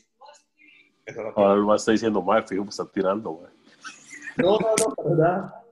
Esa 1.05 1.19
es 1.19 1.25
la 1.25 1.33
Ahora 1.35 1.53
el 1.53 1.65
mae 1.65 1.77
está 1.77 1.91
diciendo, 1.91 2.21
mae, 2.21 2.43
fijo, 2.43 2.63
me 2.63 2.69
está 2.69 2.85
tirando, 2.89 3.33
mae. 3.33 3.51
No, 4.37 4.57
no, 4.59 4.75
no, 4.77 5.15
nada. 5.15 5.63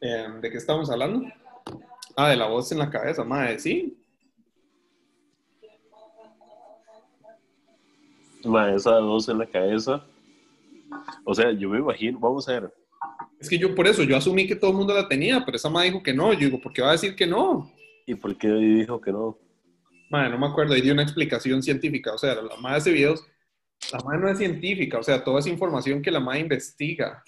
Em, 0.00 0.40
¿De 0.40 0.50
qué 0.50 0.56
estamos 0.56 0.90
hablando? 0.90 1.28
Ah, 2.16 2.30
de 2.30 2.36
la 2.36 2.48
voz 2.48 2.72
en 2.72 2.78
la 2.78 2.90
cabeza, 2.90 3.24
madre, 3.24 3.58
sí. 3.58 3.96
Mae, 8.44 8.74
esa 8.74 8.98
voz 9.00 9.28
en 9.28 9.38
la 9.38 9.46
cabeza. 9.46 10.04
O 11.24 11.34
sea, 11.34 11.52
yo 11.52 11.68
me 11.68 11.78
imagino, 11.78 12.18
vamos 12.18 12.48
a 12.48 12.52
ver. 12.52 12.72
Es 13.40 13.48
que 13.48 13.58
yo 13.58 13.74
por 13.74 13.86
eso, 13.86 14.02
yo 14.02 14.16
asumí 14.16 14.46
que 14.46 14.56
todo 14.56 14.70
el 14.70 14.76
mundo 14.76 14.94
la 14.94 15.08
tenía, 15.08 15.44
pero 15.44 15.56
esa 15.56 15.70
madre 15.70 15.88
dijo 15.88 16.02
que 16.02 16.12
no. 16.12 16.32
Yo 16.32 16.40
digo, 16.40 16.60
¿por 16.60 16.72
qué 16.72 16.82
va 16.82 16.90
a 16.90 16.92
decir 16.92 17.14
que 17.16 17.26
no? 17.26 17.72
¿Y 18.06 18.14
por 18.14 18.36
qué 18.36 18.48
dijo 18.48 19.00
que 19.00 19.12
no? 19.12 19.38
Madre, 20.10 20.30
no 20.30 20.38
me 20.38 20.46
acuerdo, 20.46 20.74
ahí 20.74 20.80
dio 20.80 20.92
una 20.92 21.02
explicación 21.02 21.62
científica. 21.62 22.12
O 22.12 22.18
sea, 22.18 22.34
la 22.34 22.56
madre 22.56 22.78
hace 22.78 22.92
videos, 22.92 23.24
la 23.92 24.00
madre 24.00 24.20
no 24.20 24.28
es 24.28 24.38
científica, 24.38 24.98
o 24.98 25.02
sea, 25.02 25.22
toda 25.24 25.40
esa 25.40 25.48
información 25.48 26.02
que 26.02 26.10
la 26.10 26.20
madre 26.20 26.40
investiga. 26.40 27.22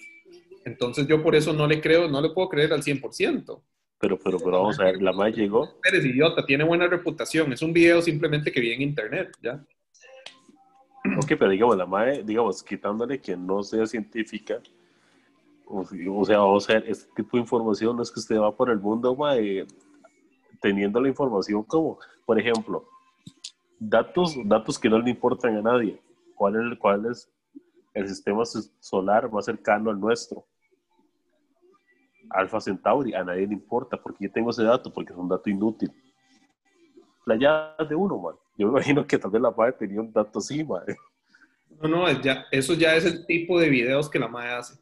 Entonces 0.65 1.07
yo 1.07 1.23
por 1.23 1.35
eso 1.35 1.53
no 1.53 1.67
le 1.67 1.81
creo, 1.81 2.09
no 2.09 2.21
le 2.21 2.31
puedo 2.31 2.49
creer 2.49 2.73
al 2.73 2.83
100%. 2.83 3.63
Pero, 3.99 4.19
pero, 4.19 4.39
pero 4.39 4.51
vamos 4.51 4.81
a 4.81 4.85
ver, 4.85 5.01
la 5.01 5.13
madre 5.13 5.33
llegó. 5.33 5.79
Eres 5.85 6.05
idiota, 6.05 6.45
tiene 6.45 6.65
buena 6.65 6.89
reputación. 6.89 7.53
Es 7.53 7.63
un 7.63 7.73
video 7.73 8.03
simplemente 8.03 8.51
que 8.51 8.61
vi 8.61 8.73
en 8.73 8.83
internet, 8.83 9.31
¿ya? 9.41 9.65
Ok, 11.05 11.27
pero 11.39 11.51
digamos, 11.51 11.77
la 11.77 11.87
madre, 11.87 12.23
digamos, 12.23 12.63
quitándole 12.63 13.21
que 13.21 13.37
no 13.37 13.63
sea 13.63 13.87
científica, 13.87 14.61
o, 15.67 15.81
o 15.81 16.25
sea, 16.25 16.39
vamos 16.39 16.69
a 16.71 16.75
ver, 16.75 16.85
este 16.89 17.11
tipo 17.15 17.37
de 17.37 17.43
información 17.43 17.97
no 17.97 18.03
es 18.03 18.11
que 18.11 18.21
usted 18.21 18.39
va 18.39 18.55
por 18.55 18.71
el 18.71 18.79
mundo, 18.79 19.15
madre, 19.17 19.67
teniendo 20.61 21.01
la 21.01 21.09
información 21.09 21.65
como, 21.65 21.99
por 22.25 22.39
ejemplo, 22.39 22.89
datos, 23.79 24.37
datos 24.45 24.79
que 24.79 24.89
no 24.89 24.99
le 24.99 25.11
importan 25.11 25.57
a 25.57 25.63
nadie. 25.63 26.01
¿Cuál 26.35 27.07
es, 27.11 27.31
el 27.95 28.09
sistema 28.09 28.45
solar 28.45 29.31
más 29.31 29.45
cercano 29.45 29.91
al 29.91 30.01
nuestro? 30.01 30.45
Alfa 32.31 32.61
Centauri, 32.61 33.15
a 33.15 33.23
nadie 33.23 33.47
le 33.47 33.55
importa 33.55 33.97
porque 33.97 34.25
yo 34.25 34.33
tengo 34.33 34.51
ese 34.51 34.63
dato, 34.63 34.93
porque 34.93 35.13
es 35.13 35.19
un 35.19 35.29
dato 35.29 35.51
inútil. 35.51 35.93
La 37.27 37.77
de 37.89 37.95
uno, 37.95 38.19
man. 38.19 38.35
Yo 38.57 38.67
me 38.67 38.73
imagino 38.73 39.07
que 39.07 39.19
tal 39.19 39.31
vez 39.31 39.43
la 39.43 39.51
madre 39.51 39.73
tenía 39.73 40.01
un 40.01 40.13
dato 40.13 40.39
así, 40.39 40.63
man. 40.65 40.83
No, 41.81 41.89
no, 41.89 42.23
ya, 42.23 42.47
eso 42.51 42.75
ya 42.75 42.95
es 42.95 43.05
el 43.05 43.27
tipo 43.27 43.59
de 43.59 43.69
videos 43.69 44.09
que 44.09 44.19
la 44.19 44.29
madre 44.29 44.51
hace. 44.51 44.75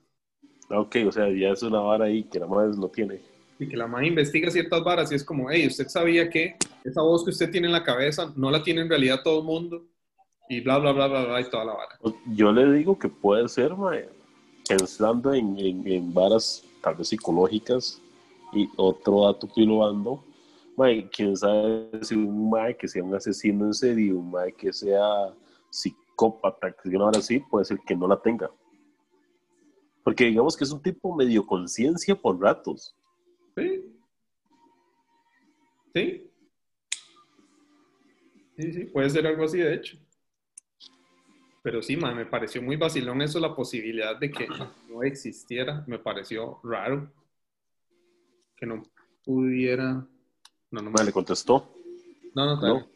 Ok, 0.68 0.96
o 1.06 1.12
sea, 1.12 1.28
ya 1.30 1.50
es 1.50 1.62
una 1.62 1.80
vara 1.80 2.06
ahí 2.06 2.24
que 2.24 2.38
la 2.38 2.46
madre 2.46 2.76
lo 2.76 2.88
tiene. 2.88 3.20
Y 3.58 3.68
que 3.68 3.76
la 3.76 3.86
madre 3.86 4.08
investiga 4.08 4.50
ciertas 4.50 4.82
varas 4.82 5.10
y 5.12 5.14
es 5.14 5.24
como, 5.24 5.50
hey, 5.50 5.66
usted 5.66 5.88
sabía 5.88 6.28
que 6.30 6.56
esa 6.84 7.02
voz 7.02 7.24
que 7.24 7.30
usted 7.30 7.50
tiene 7.50 7.66
en 7.66 7.72
la 7.72 7.84
cabeza 7.84 8.32
no 8.36 8.50
la 8.50 8.62
tiene 8.62 8.82
en 8.82 8.88
realidad 8.88 9.20
todo 9.22 9.40
el 9.40 9.44
mundo 9.44 9.82
y 10.48 10.60
bla, 10.60 10.78
bla, 10.78 10.92
bla, 10.92 11.06
bla, 11.06 11.24
bla, 11.26 11.40
y 11.40 11.44
toda 11.44 11.64
la 11.64 11.74
vara. 11.74 11.98
Yo 12.34 12.52
le 12.52 12.72
digo 12.72 12.98
que 12.98 13.08
puede 13.08 13.48
ser, 13.48 13.76
mae, 13.76 14.08
pensando 14.68 15.32
en, 15.32 15.58
en, 15.58 15.86
en 15.86 16.12
varas 16.12 16.64
tal 16.82 16.96
vez 16.96 17.08
psicológicas 17.08 18.00
y 18.52 18.68
otro 18.76 19.26
dato 19.26 19.48
que 19.52 19.62
lo 19.62 19.86
ando, 19.86 20.24
quién 21.14 21.36
sabe 21.36 21.90
si 22.02 22.14
un 22.14 22.50
mae 22.50 22.76
que 22.76 22.88
sea 22.88 23.02
un 23.02 23.14
asesino 23.14 23.66
en 23.66 23.74
serio, 23.74 24.18
un 24.18 24.30
mae 24.30 24.52
que 24.52 24.72
sea 24.72 25.34
psicópata, 25.70 26.72
que 26.72 26.88
una 26.90 27.06
hora 27.06 27.18
así, 27.18 27.38
puede 27.38 27.64
ser 27.64 27.78
que 27.86 27.94
no 27.94 28.08
la 28.08 28.20
tenga. 28.20 28.50
Porque 30.02 30.24
digamos 30.24 30.56
que 30.56 30.64
es 30.64 30.72
un 30.72 30.82
tipo 30.82 31.14
medio 31.14 31.46
conciencia 31.46 32.14
por 32.14 32.40
ratos. 32.40 32.96
Sí. 33.56 33.84
Sí. 35.94 36.30
Sí, 38.56 38.72
sí, 38.72 38.84
puede 38.86 39.10
ser 39.10 39.26
algo 39.26 39.44
así, 39.44 39.58
de 39.58 39.74
hecho. 39.74 39.98
Pero 41.62 41.82
sí, 41.82 41.96
man, 41.96 42.16
me 42.16 42.26
pareció 42.26 42.62
muy 42.62 42.76
vacilón 42.76 43.20
eso, 43.22 43.38
la 43.38 43.54
posibilidad 43.54 44.18
de 44.18 44.30
que 44.30 44.48
no 44.88 45.02
existiera. 45.02 45.84
Me 45.86 45.98
pareció 45.98 46.58
raro 46.62 47.12
que 48.56 48.66
no 48.66 48.82
pudiera. 49.24 50.06
No, 50.70 50.82
no 50.82 50.90
me 50.90 51.04
le 51.04 51.12
contestó. 51.12 51.74
No, 52.34 52.46
no, 52.46 52.60
claro. 52.60 52.86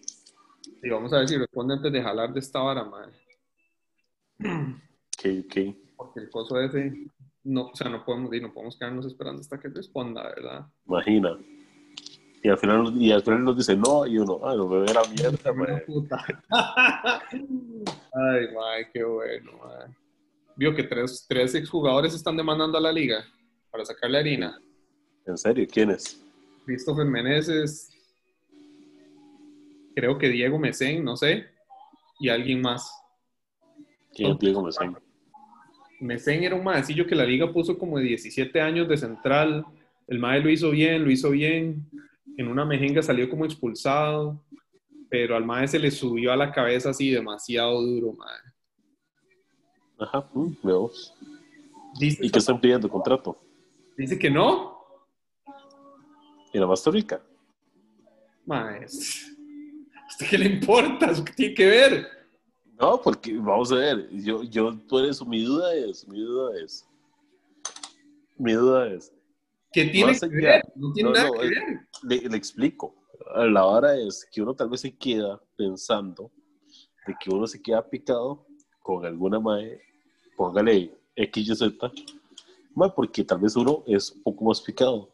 Y 0.82 0.90
vamos 0.90 1.12
a 1.12 1.18
ver 1.18 1.28
si 1.28 1.36
responde 1.36 1.74
antes 1.74 1.92
de 1.92 2.02
jalar 2.02 2.32
de 2.32 2.40
esta 2.40 2.60
vara, 2.60 2.84
madre. 2.84 3.12
Ok, 4.40 5.46
ok. 5.46 5.76
Porque 5.96 6.20
el 6.20 6.30
coso 6.30 6.60
ese, 6.60 6.92
no, 7.44 7.68
o 7.68 7.76
sea, 7.76 7.88
no 7.88 8.04
podemos, 8.04 8.30
no 8.30 8.52
podemos 8.52 8.76
quedarnos 8.78 9.06
esperando 9.06 9.40
hasta 9.40 9.58
que 9.58 9.68
responda, 9.68 10.22
¿verdad? 10.22 10.66
Imagina. 10.86 11.38
Y 12.42 12.48
al 12.48 12.58
final, 12.58 12.92
y 13.00 13.10
al 13.10 13.22
final 13.22 13.44
nos 13.44 13.56
dice 13.56 13.74
no, 13.74 14.06
y 14.06 14.18
uno, 14.18 14.40
ay, 14.44 14.56
no 14.58 14.68
me 14.68 14.80
ve 14.80 14.92
la 14.92 15.02
mierda, 15.04 15.38
Ay, 18.12 18.54
mae, 18.54 18.90
qué 18.92 19.02
bueno, 19.02 19.52
mae. 19.62 19.96
Vio 20.56 20.74
que 20.74 20.84
tres, 20.84 21.24
tres 21.26 21.54
exjugadores 21.54 22.14
están 22.14 22.36
demandando 22.36 22.78
a 22.78 22.82
la 22.82 22.92
liga 22.92 23.24
para 23.70 23.84
sacarle 23.84 24.18
harina. 24.18 24.60
¿En 25.26 25.38
serio? 25.38 25.66
¿Quiénes? 25.70 26.23
Christopher 26.64 27.04
Meneses, 27.04 27.90
creo 29.94 30.18
que 30.18 30.28
Diego 30.28 30.58
Mesén, 30.58 31.04
no 31.04 31.16
sé, 31.16 31.46
y 32.20 32.28
alguien 32.28 32.60
más. 32.60 32.90
¿Quién 34.14 34.32
es 34.32 34.38
Diego 34.38 34.62
Mesén? 34.62 34.96
Mesén 36.00 36.44
era 36.44 36.54
un 36.54 36.64
maecillo 36.64 37.06
que 37.06 37.14
la 37.14 37.24
liga 37.24 37.52
puso 37.52 37.78
como 37.78 37.98
de 37.98 38.04
17 38.04 38.60
años 38.60 38.88
de 38.88 38.96
central. 38.96 39.64
El 40.06 40.18
mae 40.18 40.40
lo 40.40 40.50
hizo 40.50 40.70
bien, 40.70 41.04
lo 41.04 41.10
hizo 41.10 41.30
bien 41.30 41.88
en 42.36 42.48
una 42.48 42.64
mejenga 42.64 43.02
salió 43.02 43.28
como 43.30 43.44
expulsado, 43.44 44.42
pero 45.08 45.36
al 45.36 45.44
mae 45.44 45.68
se 45.68 45.78
le 45.78 45.90
subió 45.90 46.32
a 46.32 46.36
la 46.36 46.52
cabeza 46.52 46.90
así 46.90 47.10
demasiado 47.10 47.80
duro, 47.80 48.12
mae. 48.12 48.40
Ajá, 49.98 50.28
mm, 50.32 50.56
veos. 50.62 51.14
¿Y 52.00 52.30
qué 52.30 52.38
están 52.38 52.60
pidiendo 52.60 52.88
contrato? 52.88 53.38
Dice 53.96 54.18
que 54.18 54.30
no. 54.30 54.73
¿Y 56.54 56.58
la 56.58 56.68
más 56.68 56.86
rica? 56.86 57.20
Mae, 58.46 58.84
¿usted 58.84 60.26
qué 60.30 60.38
le 60.38 60.46
importa? 60.46 61.12
¿Qué 61.24 61.32
tiene 61.32 61.54
que 61.54 61.66
ver? 61.66 62.06
No, 62.80 63.00
porque 63.02 63.36
vamos 63.36 63.72
a 63.72 63.76
ver, 63.76 64.08
yo, 64.12 64.44
yo 64.44 64.78
por 64.86 65.04
eso, 65.04 65.26
mi 65.26 65.42
duda 65.42 65.74
es, 65.74 66.06
mi 66.06 66.20
duda 66.20 66.56
es, 66.60 66.88
mi 68.38 68.52
duda 68.52 68.88
es, 68.88 69.12
¿Qué 69.72 69.86
tiene 69.86 70.16
que 70.16 70.28
ver? 70.28 70.62
No 70.76 70.92
tiene 70.92 71.10
nada 71.10 71.28
que 71.32 71.48
ver. 71.48 72.30
Le, 72.30 72.36
explico. 72.36 72.94
La 73.34 73.64
hora 73.64 73.96
es 73.96 74.24
que 74.30 74.40
uno 74.40 74.54
tal 74.54 74.68
vez 74.68 74.82
se 74.82 74.96
queda 74.96 75.42
pensando 75.56 76.30
de 77.04 77.16
que 77.18 77.30
uno 77.30 77.48
se 77.48 77.60
queda 77.60 77.84
picado 77.84 78.46
con 78.80 79.04
alguna 79.04 79.40
mae, 79.40 79.80
póngale 80.36 80.96
X, 81.16 81.48
Y, 81.48 81.56
Z, 81.56 81.92
mae, 82.76 82.90
porque 82.94 83.24
tal 83.24 83.40
vez 83.40 83.56
uno 83.56 83.82
es 83.88 84.12
un 84.12 84.22
poco 84.22 84.44
más 84.44 84.60
picado. 84.60 85.13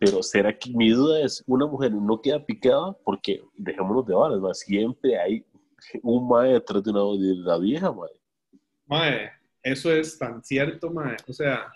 Pero 0.00 0.22
será 0.22 0.58
que 0.58 0.70
mi 0.70 0.88
duda 0.88 1.20
es, 1.20 1.44
una 1.46 1.66
mujer 1.66 1.92
no 1.92 2.22
queda 2.22 2.42
picada 2.42 2.96
porque, 3.04 3.42
dejémonos 3.54 4.06
de 4.06 4.14
balas, 4.14 4.40
mae, 4.40 4.54
siempre 4.54 5.18
hay 5.18 5.44
un 6.02 6.26
mae 6.26 6.54
detrás 6.54 6.82
de, 6.82 6.90
una, 6.90 7.00
de 7.22 7.34
la 7.36 7.58
vieja, 7.58 7.92
mae. 7.92 8.08
Mae, 8.86 9.30
eso 9.62 9.92
es 9.92 10.18
tan 10.18 10.42
cierto, 10.42 10.90
mae. 10.90 11.18
O 11.28 11.34
sea, 11.34 11.70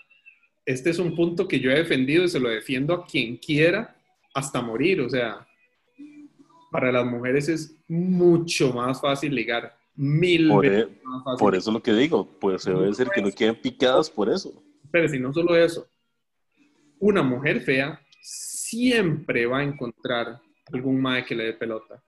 este 0.65 0.89
es 0.89 0.97
un 0.97 1.15
punto 1.15 1.47
que 1.47 1.59
yo 1.59 1.69
he 1.69 1.75
defendido 1.75 2.23
y 2.23 2.27
se 2.27 2.39
lo 2.39 2.49
defiendo 2.49 2.95
a 2.95 3.05
quien 3.05 3.37
quiera 3.37 3.95
hasta 4.33 4.59
morir. 4.59 5.01
O 5.01 5.09
sea, 5.09 5.47
para 6.71 6.91
las 6.91 7.05
mujeres 7.05 7.47
es 7.47 7.77
mucho 7.87 8.73
más 8.73 8.99
fácil 8.99 9.35
ligar. 9.35 9.77
Mil 9.93 10.49
por 10.49 10.67
veces 10.67 10.87
e- 10.87 10.99
más 11.03 11.23
fácil. 11.23 11.45
Por 11.45 11.55
eso 11.55 11.71
lo 11.71 11.83
que 11.83 11.93
digo, 11.93 12.27
pues 12.39 12.63
se 12.63 12.71
debe 12.71 12.91
ser 12.95 13.09
que 13.09 13.21
no 13.21 13.29
queden 13.29 13.61
picadas 13.61 14.09
por 14.09 14.29
eso. 14.29 14.51
Pero 14.89 15.07
si 15.07 15.19
no 15.19 15.31
solo 15.31 15.55
eso, 15.55 15.87
una 16.99 17.21
mujer 17.21 17.61
fea 17.61 18.01
siempre 18.25 19.45
va 19.45 19.59
a 19.59 19.63
encontrar 19.63 20.41
algún 20.73 20.99
mae 20.99 21.23
que 21.23 21.35
le 21.35 21.45
dé 21.45 21.53
pelota. 21.53 22.01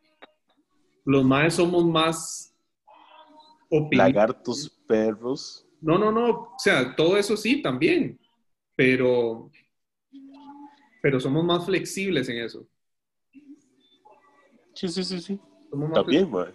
Los 1.05 1.23
maes 1.23 1.53
somos 1.53 1.85
más 1.85 2.55
lagartos, 3.91 4.69
perros. 4.87 5.65
No, 5.79 5.97
no, 5.99 6.11
no, 6.11 6.29
o 6.29 6.55
sea, 6.57 6.95
todo 6.95 7.17
eso 7.17 7.37
sí 7.37 7.61
también, 7.61 8.19
pero, 8.75 9.51
pero 11.03 11.19
somos 11.19 11.45
más 11.45 11.65
flexibles 11.65 12.27
en 12.29 12.39
eso. 12.39 12.67
Sí, 14.73 14.87
sí, 14.87 15.03
sí, 15.03 15.21
sí. 15.21 15.39
También, 15.93 16.31
mae. 16.31 16.53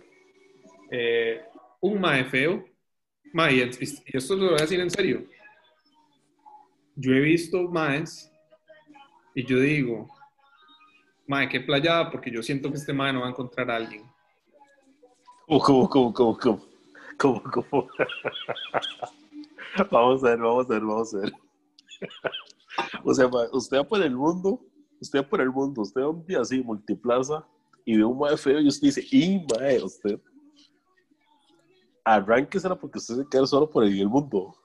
Eh, 0.90 1.40
un 1.80 2.00
mae 2.00 2.24
feo, 2.24 2.64
mae, 3.32 3.54
y 3.54 4.16
esto 4.16 4.34
lo 4.34 4.46
voy 4.46 4.58
a 4.58 4.62
decir 4.62 4.80
en 4.80 4.90
serio. 4.90 5.24
Yo 6.96 7.12
he 7.14 7.20
visto 7.20 7.62
maes 7.68 8.31
y 9.34 9.44
yo 9.44 9.58
digo, 9.58 10.08
mae, 11.26 11.48
qué 11.48 11.60
playada, 11.60 12.10
porque 12.10 12.30
yo 12.30 12.42
siento 12.42 12.70
que 12.70 12.76
este 12.76 12.92
mae 12.92 13.12
no 13.12 13.20
va 13.20 13.26
a 13.26 13.30
encontrar 13.30 13.70
a 13.70 13.76
alguien. 13.76 14.04
¿Cómo, 15.46 15.88
cómo, 15.88 16.12
cómo, 16.12 16.38
cómo? 16.38 16.64
¿Cómo, 17.18 17.42
cómo? 17.42 17.88
vamos 19.90 20.24
a 20.24 20.28
ver, 20.28 20.38
vamos 20.38 20.66
a 20.66 20.68
ver, 20.68 20.82
vamos 20.82 21.14
a 21.14 21.18
ver. 21.18 21.32
o 23.04 23.14
sea, 23.14 23.30
usted 23.52 23.78
va 23.78 23.84
por 23.84 24.02
el 24.02 24.16
mundo, 24.16 24.60
usted 25.00 25.20
va 25.20 25.28
por 25.28 25.40
el 25.40 25.50
mundo, 25.50 25.82
usted 25.82 26.00
va 26.00 26.10
un 26.10 26.24
día 26.24 26.40
así, 26.40 26.62
multiplaza, 26.62 27.46
y 27.84 27.96
ve 27.96 28.04
un 28.04 28.18
mae 28.18 28.36
feo 28.36 28.60
y 28.60 28.68
usted 28.68 28.88
dice, 28.88 29.06
y 29.10 29.44
mae, 29.58 29.82
usted 29.82 30.20
arránquesela 32.04 32.78
porque 32.78 32.98
usted 32.98 33.16
se 33.16 33.28
queda 33.28 33.46
solo 33.46 33.68
por 33.68 33.84
el 33.84 34.08
mundo. 34.08 34.56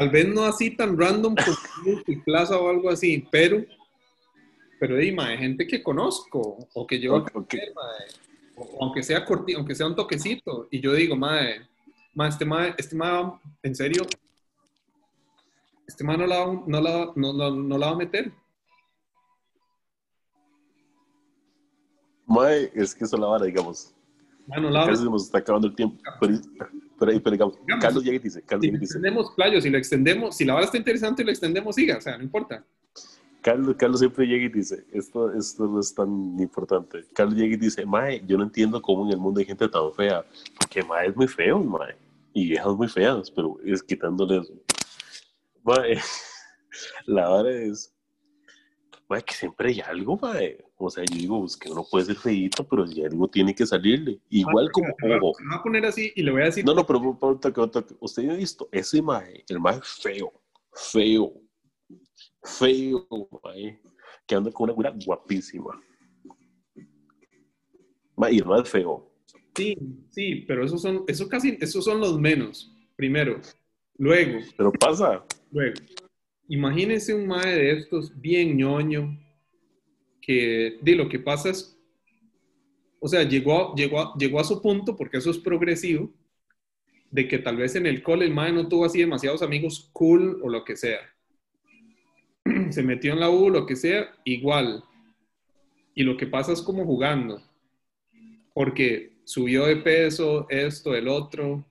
Tal 0.00 0.08
vez 0.08 0.26
no 0.28 0.44
así 0.46 0.70
tan 0.70 0.98
random 0.98 1.34
como 1.34 1.56
multiplaza 1.84 2.58
o 2.58 2.70
algo 2.70 2.88
así, 2.88 3.22
pero, 3.30 3.62
pero 4.78 4.96
di, 4.96 5.12
mae, 5.12 5.36
gente 5.36 5.66
que 5.66 5.82
conozco 5.82 6.56
o 6.72 6.86
que 6.86 6.98
yo, 6.98 7.16
okay, 7.34 7.60
aunque 8.80 9.02
sea 9.02 9.22
cortito, 9.26 9.58
aunque 9.58 9.74
sea 9.74 9.86
un 9.86 9.94
toquecito, 9.94 10.68
y 10.70 10.80
yo 10.80 10.94
digo, 10.94 11.16
mae, 11.16 11.68
mae, 12.14 12.30
este 12.30 12.46
mae, 12.46 12.74
este 12.78 12.96
mae, 12.96 13.30
en 13.62 13.74
serio, 13.74 14.02
Este 15.86 16.04
man 16.04 16.18
no 16.20 16.26
la, 16.26 16.46
va- 16.46 16.62
no 16.66 16.80
la- 16.80 17.12
no- 17.16 17.32
no- 17.34 17.50
no 17.50 17.76
la 17.76 17.86
va 17.88 17.92
a 17.92 17.96
meter. 17.96 18.32
Mae, 22.26 22.70
es 22.74 22.94
que 22.94 23.04
eso 23.04 23.16
es 23.16 23.20
la 23.20 23.26
vara, 23.26 23.44
digamos. 23.44 23.92
Man, 24.46 24.62
no 24.62 24.70
la 24.70 24.86
Casi 24.86 25.02
se 25.02 25.10
nos 25.10 25.24
está 25.24 25.38
acabando 25.38 25.66
el 25.66 25.74
tiempo. 25.74 26.00
Pero, 26.20 26.38
pero, 27.00 27.20
pero 27.20 27.32
digamos, 27.32 27.58
Digamos. 27.60 27.84
Carlos 27.84 28.04
llega 28.04 28.16
y 28.16 28.18
dice, 28.20 28.42
Carlos 28.42 28.64
Si 28.64 28.70
dice, 28.70 28.84
extendemos, 28.84 29.32
playo, 29.34 29.60
si 29.60 29.70
lo 29.70 29.78
extendemos, 29.78 30.36
si 30.36 30.44
la 30.44 30.54
vara 30.54 30.66
está 30.66 30.76
interesante 30.76 31.22
y 31.22 31.24
lo 31.24 31.30
extendemos, 31.32 31.74
siga, 31.74 31.96
o 31.96 32.00
sea, 32.00 32.16
no 32.16 32.22
importa. 32.22 32.64
Carlos, 33.40 33.74
Carlos 33.78 34.00
siempre 34.00 34.26
llega 34.26 34.44
y 34.44 34.48
dice, 34.50 34.84
esto, 34.92 35.32
esto 35.32 35.66
no 35.66 35.80
es 35.80 35.94
tan 35.94 36.38
importante. 36.38 37.04
Carlos 37.14 37.36
llega 37.36 37.54
y 37.54 37.58
dice, 37.58 37.86
Mae, 37.86 38.22
yo 38.26 38.36
no 38.36 38.44
entiendo 38.44 38.82
cómo 38.82 39.06
en 39.06 39.12
el 39.14 39.18
mundo 39.18 39.40
hay 39.40 39.46
gente 39.46 39.66
tan 39.68 39.92
fea. 39.94 40.24
Porque 40.58 40.82
Mae 40.82 41.08
es 41.08 41.16
muy 41.16 41.26
feo, 41.26 41.58
Mae. 41.58 41.96
Y 42.34 42.50
viejas 42.50 42.74
muy 42.74 42.88
feas, 42.88 43.30
pero 43.30 43.58
es 43.64 43.82
quitándole 43.82 44.38
eso. 44.38 44.52
Mae, 45.64 45.98
la 47.06 47.28
vara 47.28 47.50
es, 47.50 47.92
Mae, 49.10 49.24
que 49.24 49.34
siempre 49.34 49.70
hay 49.70 49.80
algo, 49.80 50.16
Mae. 50.16 50.64
O 50.76 50.88
sea, 50.88 51.04
yo 51.04 51.18
digo, 51.18 51.40
pues, 51.40 51.56
que 51.56 51.68
uno 51.68 51.84
puede 51.90 52.06
ser 52.06 52.14
feíto, 52.14 52.66
pero 52.68 52.86
si 52.86 53.04
algo 53.04 53.26
tiene 53.26 53.52
que 53.52 53.66
salirle. 53.66 54.20
Igual 54.30 54.70
como, 54.70 54.86
ojo, 54.88 55.32
se 55.36 55.44
va 55.48 55.56
a 55.56 55.62
poner 55.64 55.84
así 55.84 56.12
y 56.14 56.22
le 56.22 56.30
voy 56.30 56.42
a 56.42 56.44
decir, 56.44 56.64
no, 56.64 56.74
no, 56.74 56.86
pero 56.86 57.18
toque, 57.40 57.60
un 57.60 57.70
toque. 57.72 57.94
Usted 57.98 58.30
ha 58.30 58.34
visto 58.34 58.68
ese 58.70 59.02
mae, 59.02 59.44
el 59.48 59.58
mae 59.58 59.80
feo, 59.82 60.32
feo, 60.72 61.34
feo, 62.44 63.08
mae, 63.42 63.82
que 64.28 64.34
anda 64.36 64.52
con 64.52 64.70
una 64.70 64.74
cura 64.76 64.94
guapísima. 65.04 65.82
Mae, 68.16 68.34
y 68.34 68.38
el 68.38 68.60
es 68.62 68.68
feo. 68.68 69.12
sí, 69.56 69.76
sí, 70.10 70.44
pero 70.46 70.64
esos 70.64 70.80
son, 70.80 71.02
eso 71.08 71.28
casi, 71.28 71.58
esos 71.60 71.84
son 71.84 71.98
los 71.98 72.16
menos, 72.16 72.72
primero. 72.94 73.40
Luego, 73.98 74.38
Pero 74.56 74.70
pasa. 74.72 75.24
Luego, 75.50 75.74
imagínense 76.50 77.14
un 77.14 77.28
mae 77.28 77.54
de 77.54 77.70
estos 77.70 78.20
bien 78.20 78.56
ñoño, 78.56 79.16
que 80.20 80.78
de 80.82 80.96
lo 80.96 81.08
que 81.08 81.20
pasa 81.20 81.50
es, 81.50 81.78
o 82.98 83.08
sea, 83.08 83.22
llegó, 83.22 83.72
llegó, 83.76 84.00
a- 84.00 84.14
llegó 84.18 84.40
a 84.40 84.44
su 84.44 84.60
punto, 84.60 84.96
porque 84.96 85.18
eso 85.18 85.30
es 85.30 85.38
progresivo, 85.38 86.12
de 87.10 87.28
que 87.28 87.38
tal 87.38 87.56
vez 87.56 87.76
en 87.76 87.86
el 87.86 88.02
cole 88.02 88.26
el 88.26 88.34
mae 88.34 88.52
no 88.52 88.68
tuvo 88.68 88.84
así 88.84 88.98
demasiados 88.98 89.42
amigos 89.42 89.90
cool 89.92 90.40
o 90.42 90.48
lo 90.48 90.64
que 90.64 90.76
sea. 90.76 91.00
Se 92.70 92.82
metió 92.82 93.12
en 93.12 93.20
la 93.20 93.30
U, 93.30 93.48
lo 93.48 93.64
que 93.64 93.76
sea, 93.76 94.12
igual. 94.24 94.82
Y 95.94 96.02
lo 96.02 96.16
que 96.16 96.26
pasa 96.26 96.52
es 96.52 96.62
como 96.62 96.84
jugando, 96.84 97.40
porque 98.54 99.12
subió 99.24 99.66
de 99.66 99.76
peso, 99.76 100.46
esto, 100.50 100.96
el 100.96 101.06
otro, 101.06 101.64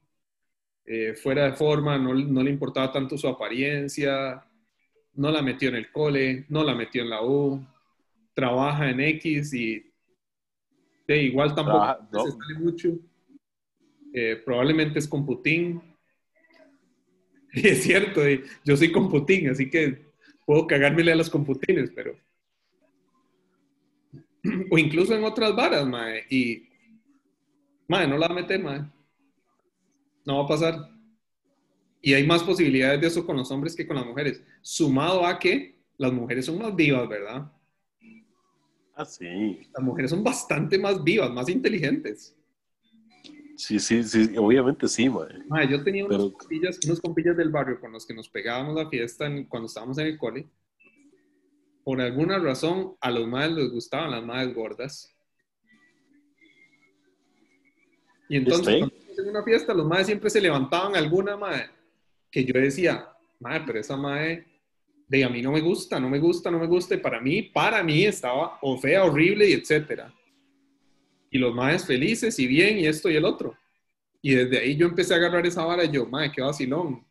eh, 0.85 1.13
fuera 1.15 1.45
de 1.45 1.53
forma, 1.53 1.97
no, 1.97 2.13
no 2.13 2.43
le 2.43 2.49
importaba 2.49 2.91
tanto 2.91 3.17
su 3.17 3.27
apariencia, 3.27 4.45
no 5.19 5.31
la 5.31 5.41
metió 5.41 5.67
en 5.67 5.75
el 5.75 5.91
cole, 5.91 6.45
no 6.47 6.63
la 6.63 6.73
metió 6.73 7.01
en 7.01 7.09
la 7.09 7.21
U, 7.21 7.61
trabaja 8.33 8.89
en 8.89 9.01
X 9.01 9.53
y 9.53 9.85
de 11.05 11.23
igual 11.23 11.53
tampoco 11.53 11.97
no. 12.09 12.23
se 12.23 12.31
sale 12.31 12.59
mucho. 12.59 12.89
Eh, 14.13 14.41
probablemente 14.45 14.99
es 14.99 15.07
con 15.07 15.25
Putin. 15.25 15.81
Y 17.51 17.67
es 17.67 17.81
cierto, 17.81 18.23
eh, 18.23 18.43
yo 18.63 18.77
soy 18.77 18.91
con 18.91 19.09
Putin, 19.09 19.49
así 19.49 19.71
que 19.71 20.05
puedo 20.45 20.67
cagármele 20.67 21.11
a 21.11 21.15
los 21.15 21.31
computines, 21.31 21.91
pero... 21.93 22.15
O 24.71 24.77
incluso 24.77 25.15
en 25.15 25.23
otras 25.23 25.55
varas, 25.55 25.87
mae, 25.87 26.25
y... 26.29 26.69
Mae, 27.87 28.07
no 28.07 28.19
la 28.19 28.27
va 28.27 28.33
a 28.33 28.35
meter, 28.35 28.61
mae. 28.61 28.83
No 30.25 30.37
va 30.37 30.43
a 30.43 30.47
pasar. 30.47 30.98
Y 32.01 32.13
hay 32.13 32.25
más 32.25 32.43
posibilidades 32.43 33.01
de 33.01 33.07
eso 33.07 33.25
con 33.25 33.35
los 33.37 33.51
hombres 33.51 33.75
que 33.75 33.85
con 33.85 33.95
las 33.97 34.05
mujeres. 34.05 34.41
Sumado 34.61 35.25
a 35.25 35.37
que 35.37 35.75
las 35.97 36.13
mujeres 36.13 36.45
son 36.45 36.57
más 36.57 36.75
vivas, 36.75 37.07
¿verdad? 37.09 37.51
Ah, 38.95 39.05
sí. 39.05 39.67
Las 39.73 39.83
mujeres 39.83 40.11
son 40.11 40.23
bastante 40.23 40.77
más 40.77 41.03
vivas, 41.03 41.29
más 41.31 41.49
inteligentes. 41.49 42.35
Sí, 43.57 43.77
sí, 43.79 44.03
sí, 44.03 44.37
obviamente 44.37 44.87
sí. 44.87 45.09
Mae, 45.49 45.67
yo 45.69 45.83
tenía 45.83 46.05
unos, 46.05 46.17
Pero- 46.17 46.33
compillas, 46.37 46.79
unos 46.85 47.01
compillas 47.01 47.35
del 47.35 47.49
barrio 47.49 47.79
con 47.81 47.91
los 47.91 48.05
que 48.05 48.13
nos 48.13 48.29
pegábamos 48.29 48.75
la 48.75 48.89
fiesta 48.89 49.25
en- 49.25 49.45
cuando 49.45 49.67
estábamos 49.67 49.97
en 49.97 50.07
el 50.07 50.17
cole. 50.17 50.47
Por 51.83 51.99
alguna 51.99 52.39
razón, 52.39 52.95
a 53.01 53.11
los 53.11 53.27
madres 53.27 53.51
les 53.57 53.71
gustaban 53.71 54.11
las 54.11 54.23
madres 54.23 54.55
gordas. 54.55 55.13
Y 58.29 58.37
entonces, 58.37 58.77
cuando 58.79 59.21
en 59.23 59.29
una 59.29 59.43
fiesta, 59.43 59.73
los 59.73 59.85
madres 59.85 60.07
siempre 60.07 60.29
se 60.29 60.39
levantaban 60.39 60.95
alguna 60.95 61.35
madre 61.35 61.69
que 62.31 62.45
yo 62.45 62.53
decía, 62.53 63.07
madre, 63.39 63.63
pero 63.65 63.79
esa 63.79 63.97
madre 63.97 64.45
de 65.07 65.23
a 65.23 65.29
mí 65.29 65.41
no 65.41 65.51
me 65.51 65.61
gusta, 65.61 65.99
no 65.99 66.09
me 66.09 66.19
gusta, 66.19 66.51
no 66.51 66.59
me 66.59 66.67
gusta. 66.67 66.95
Y 66.95 66.99
para 66.99 67.19
mí, 67.19 67.41
para 67.41 67.83
mí 67.83 68.05
estaba 68.05 68.59
o 68.61 68.77
fea, 68.77 69.03
horrible 69.03 69.49
y 69.49 69.53
etcétera. 69.53 70.13
Y 71.31 71.37
los 71.37 71.53
madres 71.53 71.85
felices 71.85 72.37
y 72.39 72.47
bien 72.47 72.77
y 72.79 72.85
esto 72.87 73.09
y 73.09 73.15
el 73.15 73.25
otro. 73.25 73.55
Y 74.21 74.35
desde 74.35 74.59
ahí 74.59 74.75
yo 74.75 74.85
empecé 74.87 75.13
a 75.13 75.17
agarrar 75.17 75.45
esa 75.45 75.63
vara 75.65 75.83
y 75.85 75.91
yo, 75.91 76.05
madre, 76.05 76.31
qué 76.35 76.41
vacilón. 76.41 77.05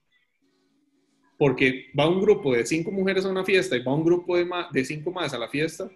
Porque 1.37 1.87
va 1.99 2.09
un 2.09 2.21
grupo 2.21 2.53
de 2.53 2.67
cinco 2.67 2.91
mujeres 2.91 3.25
a 3.25 3.31
una 3.31 3.45
fiesta 3.45 3.77
y 3.77 3.83
va 3.83 3.95
un 3.95 4.05
grupo 4.05 4.37
de, 4.37 4.45
ma- 4.45 4.69
de 4.73 4.85
cinco 4.85 5.11
más 5.13 5.33
a 5.35 5.39
la 5.39 5.49
fiesta 5.49 5.89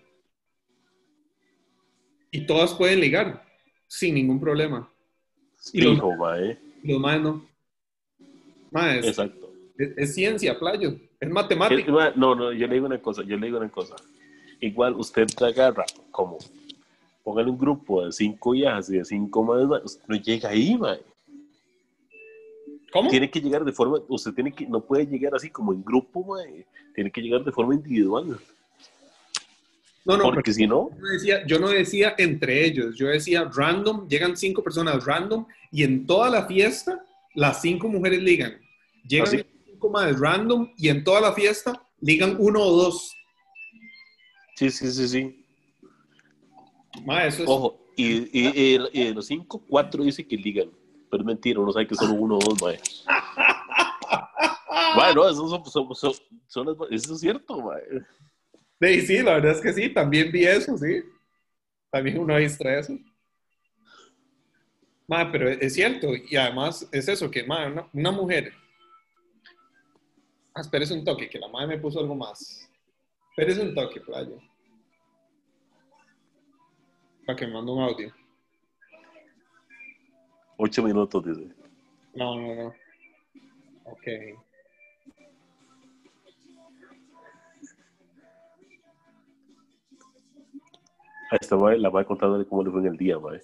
y 2.30 2.46
todas 2.46 2.72
pueden 2.74 3.00
ligar 3.00 3.44
sin 3.86 4.14
ningún 4.14 4.40
problema. 4.40 4.90
Y 5.72 5.80
los-. 5.82 5.98
Los 6.82 7.00
más 7.00 7.20
no. 7.20 7.46
Exacto. 8.74 9.50
es- 9.78 9.92
es 9.96 10.14
ciencia, 10.14 10.58
playo. 10.58 10.90
Es 10.90 10.98
¿Qué- 11.20 11.26
matemática. 11.26 12.12
No, 12.16 12.34
no, 12.34 12.52
yo 12.52 12.66
le 12.66 12.74
digo 12.74 12.86
una 12.86 13.00
cosa, 13.00 13.22
yo 13.22 13.36
le 13.36 13.46
digo 13.46 13.58
una 13.58 13.68
cosa. 13.70 13.96
Igual 14.60 14.94
usted 14.94 15.26
te 15.26 15.44
agarra 15.44 15.84
como, 16.10 16.38
póngale 17.24 17.50
un 17.50 17.58
grupo 17.58 18.04
de 18.04 18.12
cinco 18.12 18.52
viejas 18.52 18.88
y 18.90 18.98
de 18.98 19.04
cinco 19.04 19.42
más, 19.42 19.82
usted 19.84 20.02
no 20.08 20.16
llega 20.16 20.48
ahí, 20.50 20.76
mae. 20.76 21.00
¿Cómo? 22.92 23.08
tiene 23.08 23.30
que 23.30 23.40
llegar 23.40 23.64
de 23.64 23.72
forma, 23.72 24.00
usted 24.08 24.32
tiene 24.34 24.52
que, 24.52 24.66
no 24.66 24.80
puede 24.80 25.06
llegar 25.06 25.34
así 25.34 25.48
como 25.48 25.72
en 25.72 25.82
grupo, 25.82 26.24
mae. 26.24 26.66
tiene 26.94 27.10
que 27.10 27.22
llegar 27.22 27.42
de 27.42 27.50
forma 27.50 27.74
individual, 27.74 28.38
No, 30.04 30.16
no, 30.16 30.24
porque 30.24 30.52
si 30.52 30.66
no, 30.66 30.90
yo 30.90 30.96
no 31.00 31.08
decía, 31.08 31.46
yo 31.46 31.58
no 31.60 31.68
decía 31.68 32.14
entre 32.18 32.64
ellos, 32.66 32.96
yo 32.96 33.06
decía 33.06 33.48
random, 33.54 34.06
llegan 34.08 34.36
cinco 34.36 34.62
personas 34.62 35.04
random 35.06 35.46
y 35.70 35.84
en 35.84 36.06
toda 36.06 36.28
la 36.28 36.46
fiesta 36.46 37.02
las 37.34 37.62
cinco 37.62 37.88
mujeres 37.88 38.20
ligan. 38.20 38.60
Llegan 39.06 39.26
¿Ah, 39.26 39.30
sí? 39.30 39.44
cinco 39.66 39.90
más 39.90 40.18
random 40.18 40.72
y 40.76 40.88
en 40.88 41.02
toda 41.04 41.20
la 41.20 41.32
fiesta 41.32 41.86
ligan 42.00 42.36
uno 42.38 42.60
o 42.62 42.70
dos. 42.76 43.12
sí, 44.56 44.70
sí, 44.70 44.90
sí, 44.90 45.08
sí. 45.08 45.44
Ma, 47.04 47.26
eso 47.26 47.42
es... 47.44 47.48
Ojo, 47.48 47.80
y, 47.96 48.06
y- 48.38 48.52
y- 48.54 48.78
y 48.92 49.04
de 49.06 49.14
los 49.14 49.26
cinco, 49.26 49.62
cuatro 49.68 50.04
dice 50.04 50.26
que 50.26 50.36
ligan, 50.36 50.70
pero 51.10 51.22
es 51.22 51.26
mentira, 51.26 51.60
uno 51.60 51.72
sabe 51.72 51.86
que 51.86 51.94
solo 51.94 52.12
uno 52.14 52.36
o 52.36 52.38
dos, 52.38 52.60
mae. 52.62 52.78
Mae, 54.96 55.14
no, 55.14 55.28
eso, 55.28 55.48
son, 55.48 55.94
son- 55.94 56.14
son- 56.46 56.76
eso 56.90 57.14
es 57.14 57.20
cierto, 57.20 57.60
mae. 57.62 57.82
Sí, 58.80 59.00
sí, 59.06 59.22
la 59.22 59.34
verdad 59.34 59.52
es 59.52 59.60
que 59.60 59.72
sí, 59.72 59.88
también 59.88 60.30
vi 60.32 60.44
eso, 60.44 60.76
sí. 60.76 61.02
También 61.90 62.18
uno 62.18 62.36
visto 62.36 62.68
eso. 62.68 62.98
Ma, 65.06 65.30
pero 65.30 65.48
es 65.48 65.74
cierto, 65.74 66.08
y 66.14 66.36
además 66.36 66.88
es 66.92 67.08
eso, 67.08 67.30
que 67.30 67.44
ma, 67.44 67.66
una, 67.66 67.88
una 67.92 68.10
mujer. 68.10 68.52
Ah, 70.54 70.60
espérese 70.60 70.92
un 70.92 71.04
toque, 71.04 71.30
que 71.30 71.38
la 71.38 71.48
madre 71.48 71.68
me 71.68 71.78
puso 71.78 72.00
algo 72.00 72.14
más. 72.14 72.70
Espérese 73.30 73.62
un 73.62 73.74
toque, 73.74 74.00
playo. 74.00 74.38
Para 77.24 77.38
que 77.38 77.46
me 77.46 77.54
mande 77.54 77.72
un 77.72 77.82
audio. 77.82 78.12
Ocho 80.58 80.82
minutos, 80.82 81.24
dice. 81.24 81.54
No, 82.14 82.36
no, 82.36 82.54
no. 82.54 82.74
Ok. 83.84 84.06
A 91.30 91.36
esta 91.40 91.56
mae 91.56 91.78
la 91.78 91.88
va 91.88 92.04
contándole 92.04 92.44
cómo 92.44 92.62
le 92.62 92.70
fue 92.70 92.80
en 92.80 92.88
el 92.88 92.96
día, 92.98 93.18
mae. 93.18 93.40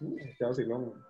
Mm, 0.00 1.03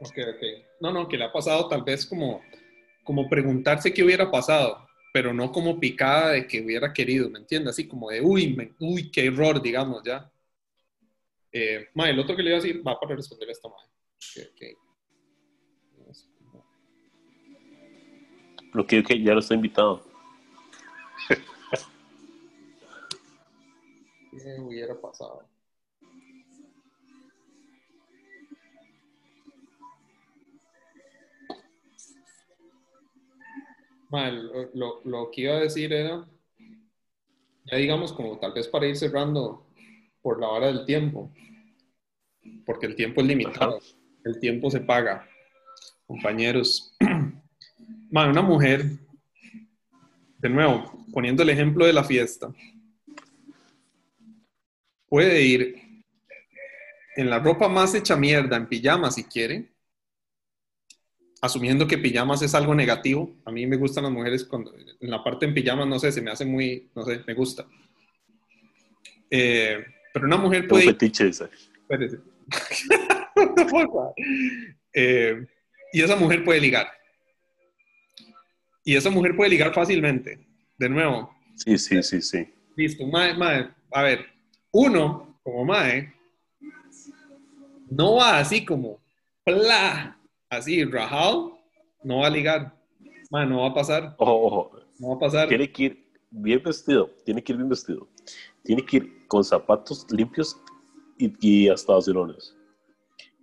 Ok, 0.00 0.16
ok. 0.34 0.42
No, 0.80 0.92
no, 0.92 1.06
que 1.08 1.16
le 1.18 1.24
ha 1.24 1.32
pasado 1.32 1.68
tal 1.68 1.82
vez 1.82 2.06
como, 2.06 2.42
como 3.04 3.28
preguntarse 3.28 3.92
qué 3.92 4.02
hubiera 4.02 4.30
pasado, 4.30 4.86
pero 5.12 5.34
no 5.34 5.52
como 5.52 5.78
picada 5.78 6.30
de 6.32 6.46
que 6.46 6.60
hubiera 6.62 6.92
querido, 6.92 7.28
¿me 7.28 7.38
entiendes? 7.38 7.72
Así 7.72 7.86
como 7.86 8.10
de, 8.10 8.20
uy, 8.20 8.54
me- 8.54 8.72
uy, 8.80 9.10
qué 9.10 9.26
error, 9.26 9.60
digamos, 9.60 10.02
ya. 10.04 10.30
Eh, 11.52 11.88
ma, 11.94 12.08
el 12.08 12.18
otro 12.18 12.34
que 12.36 12.42
le 12.42 12.50
iba 12.50 12.58
a 12.58 12.62
decir 12.62 12.86
va 12.86 12.98
para 12.98 13.16
responder 13.16 13.48
a 13.48 13.52
esta 13.52 13.68
madre. 13.68 13.90
Ok, 14.48 14.62
ok. 14.72 16.16
Lo 18.72 18.86
que, 18.86 19.02
que 19.02 19.20
ya 19.20 19.34
lo 19.34 19.40
está 19.40 19.54
invitado. 19.54 20.04
¿Qué 24.30 24.60
hubiera 24.60 24.98
pasado? 25.00 25.44
Mal, 34.10 34.50
lo, 34.74 35.00
lo 35.04 35.30
que 35.30 35.42
iba 35.42 35.54
a 35.54 35.60
decir 35.60 35.92
era, 35.92 36.28
ya 37.64 37.76
digamos, 37.76 38.12
como 38.12 38.38
tal 38.38 38.52
vez 38.52 38.66
para 38.66 38.86
ir 38.86 38.96
cerrando 38.96 39.64
por 40.20 40.40
la 40.40 40.48
hora 40.48 40.66
del 40.66 40.84
tiempo, 40.84 41.30
porque 42.66 42.86
el 42.86 42.96
tiempo 42.96 43.20
es 43.20 43.26
limitado, 43.28 43.78
el 44.24 44.40
tiempo 44.40 44.68
se 44.68 44.80
paga, 44.80 45.28
compañeros. 46.08 46.92
Man, 48.10 48.30
una 48.30 48.42
mujer, 48.42 48.84
de 50.38 50.48
nuevo, 50.48 51.06
poniendo 51.12 51.44
el 51.44 51.50
ejemplo 51.50 51.86
de 51.86 51.92
la 51.92 52.02
fiesta, 52.02 52.52
puede 55.08 55.40
ir 55.40 56.04
en 57.14 57.30
la 57.30 57.38
ropa 57.38 57.68
más 57.68 57.94
hecha 57.94 58.16
mierda, 58.16 58.56
en 58.56 58.68
pijama 58.68 59.10
si 59.12 59.22
quiere, 59.22 59.70
asumiendo 61.40 61.86
que 61.86 61.98
pijamas 61.98 62.42
es 62.42 62.54
algo 62.54 62.74
negativo. 62.74 63.34
A 63.44 63.50
mí 63.50 63.66
me 63.66 63.76
gustan 63.76 64.04
las 64.04 64.12
mujeres 64.12 64.44
cuando 64.44 64.74
en 64.74 65.10
la 65.10 65.24
parte 65.24 65.46
en 65.46 65.54
pijamas, 65.54 65.86
no 65.86 65.98
sé, 65.98 66.12
se 66.12 66.20
me 66.20 66.30
hace 66.30 66.44
muy, 66.44 66.90
no 66.94 67.02
sé, 67.04 67.22
me 67.26 67.34
gusta. 67.34 67.66
Eh, 69.30 69.84
pero 70.12 70.26
una 70.26 70.36
mujer 70.36 70.68
puede... 70.68 70.86
Un 70.86 70.92
fetiche 70.92 71.28
ese. 71.28 71.48
eh, 74.92 75.46
y 75.92 76.02
esa 76.02 76.16
mujer 76.16 76.44
puede 76.44 76.60
ligar. 76.60 76.88
Y 78.84 78.96
esa 78.96 79.10
mujer 79.10 79.36
puede 79.36 79.50
ligar 79.50 79.72
fácilmente. 79.72 80.38
De 80.78 80.88
nuevo. 80.88 81.34
Sí, 81.56 81.78
sí, 81.78 82.02
sí, 82.02 82.22
sí. 82.22 82.48
Listo. 82.76 83.06
Mae, 83.06 83.36
mae. 83.36 83.68
A 83.92 84.02
ver, 84.02 84.26
uno, 84.72 85.38
como 85.42 85.64
mae, 85.64 86.12
no 87.90 88.14
va 88.14 88.38
así 88.38 88.64
como, 88.64 89.00
pla, 89.44 90.16
así, 90.50 90.84
rajado, 90.84 91.58
no 92.02 92.18
va 92.18 92.26
a 92.26 92.30
ligar. 92.30 92.76
Man, 93.30 93.48
no 93.48 93.62
va 93.62 93.68
a 93.68 93.74
pasar. 93.74 94.14
Ojo, 94.18 94.46
ojo. 94.46 94.80
No 94.98 95.10
va 95.10 95.14
a 95.14 95.18
pasar. 95.18 95.48
Tiene 95.48 95.70
que 95.70 95.82
ir 95.84 96.04
bien 96.30 96.62
vestido. 96.62 97.10
Tiene 97.24 97.42
que 97.42 97.52
ir 97.52 97.58
bien 97.58 97.68
vestido. 97.68 98.08
Tiene 98.64 98.84
que 98.84 98.98
ir 98.98 99.26
con 99.28 99.44
zapatos 99.44 100.06
limpios 100.10 100.60
y, 101.16 101.32
y 101.40 101.68
hasta 101.68 101.94
vacilones. 101.94 102.56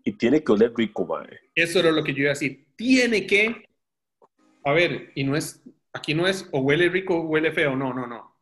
Y 0.04 0.12
tiene 0.14 0.44
que 0.44 0.52
oler 0.52 0.74
rico, 0.76 1.06
mae. 1.06 1.40
Eso 1.56 1.80
era 1.80 1.92
lo 1.92 2.04
que 2.04 2.14
yo 2.14 2.22
iba 2.22 2.30
a 2.30 2.34
decir. 2.34 2.68
Tiene 2.76 3.26
que. 3.26 3.66
A 4.64 4.72
ver, 4.74 5.12
y 5.16 5.24
no 5.24 5.36
es. 5.36 5.64
Aquí 5.94 6.14
no 6.14 6.28
es 6.28 6.48
o 6.52 6.60
huele 6.60 6.90
rico 6.90 7.16
o 7.16 7.22
huele 7.22 7.52
feo. 7.52 7.76
No, 7.76 7.94
no, 7.94 8.06
no. 8.06 8.36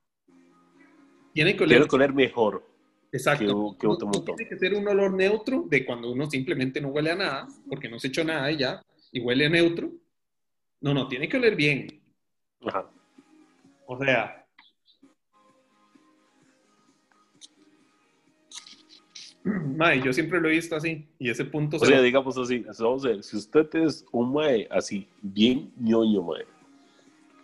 Tiene 1.33 1.55
que 1.55 1.63
oler. 1.63 1.77
Tiene 1.77 1.89
que 1.89 1.95
oler 1.95 2.13
mejor. 2.13 2.67
Exacto. 3.15 3.75
que- 3.79 3.87
otro 3.87 4.07
montón. 4.07 4.35
tiene 4.35 4.49
que 4.49 4.57
ser 4.57 4.73
un 4.73 4.87
olor 4.87 5.13
neutro 5.13 5.65
de 5.69 5.85
cuando 5.85 6.11
uno 6.11 6.29
simplemente 6.29 6.81
no 6.81 6.89
huele 6.89 7.11
a 7.11 7.15
nada, 7.15 7.47
porque 7.69 7.89
no 7.89 7.99
se 7.99 8.07
echó 8.09 8.23
nada 8.23 8.51
y 8.51 8.57
ya, 8.57 8.81
y 9.11 9.19
huele 9.21 9.45
a 9.45 9.49
neutro. 9.49 9.91
No, 10.81 10.93
no, 10.93 11.07
tiene 11.07 11.27
que 11.29 11.37
oler 11.37 11.55
bien. 11.55 12.01
Ajá. 12.65 12.89
O 13.87 13.97
sea. 14.03 14.45
Mae, 19.43 20.01
yo 20.01 20.11
siempre 20.11 20.41
lo 20.41 20.47
he 20.49 20.53
visto 20.53 20.75
así, 20.75 21.07
y 21.19 21.29
ese 21.29 21.45
punto 21.45 21.77
O 21.77 21.79
se 21.79 21.85
sea, 21.87 21.97
lo- 21.97 22.03
digamos 22.03 22.37
así, 22.37 22.65
vamos 22.79 23.05
a 23.05 23.09
ver, 23.09 23.23
si 23.23 23.37
usted 23.37 23.67
es 23.75 24.05
un 24.11 24.33
mae 24.33 24.67
así, 24.71 25.07
bien 25.21 25.71
ñoño, 25.79 26.23
mae, 26.23 26.45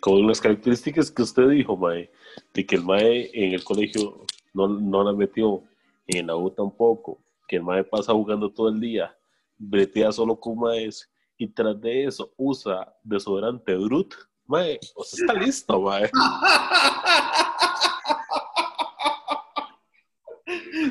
con 0.00 0.26
las 0.26 0.40
características 0.40 1.10
que 1.10 1.22
usted 1.22 1.48
dijo, 1.48 1.76
mae, 1.76 2.10
de 2.54 2.66
que 2.66 2.74
el 2.76 2.82
mae 2.82 3.30
en 3.32 3.52
el 3.52 3.62
colegio 3.62 4.24
no, 4.52 4.68
no 4.68 5.04
la 5.04 5.12
metió, 5.12 5.62
en 6.06 6.26
la 6.26 6.36
U 6.36 6.50
tampoco, 6.50 7.18
que 7.48 7.56
el 7.56 7.62
mae 7.62 7.84
pasa 7.84 8.12
jugando 8.12 8.50
todo 8.50 8.68
el 8.68 8.80
día, 8.80 9.16
bretea 9.56 10.12
solo 10.12 10.38
con 10.38 10.58
maes, 10.58 11.08
y 11.36 11.46
tras 11.48 11.80
de 11.80 12.04
eso 12.04 12.32
usa 12.36 12.94
desodorante 13.02 13.74
Brut, 13.76 14.14
mae, 14.46 14.78
o 14.94 15.04
sea, 15.04 15.24
está 15.26 15.34
listo, 15.34 15.80
mae. 15.80 16.10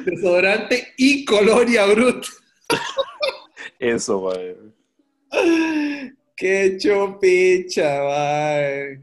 Desodorante 0.06 0.94
y 0.98 1.26
colonia 1.26 1.86
brut. 1.86 2.26
Eso, 3.80 4.22
mae. 4.22 4.56
Qué 6.36 6.78
chopicha, 6.80 8.02
mae. 8.04 9.02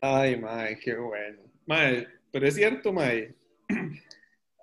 Ay, 0.00 0.36
mae, 0.36 0.78
qué 0.78 0.94
bueno. 0.96 1.42
Mae, 1.66 2.06
pero 2.32 2.48
es 2.48 2.54
cierto, 2.54 2.92
mae. 2.92 3.34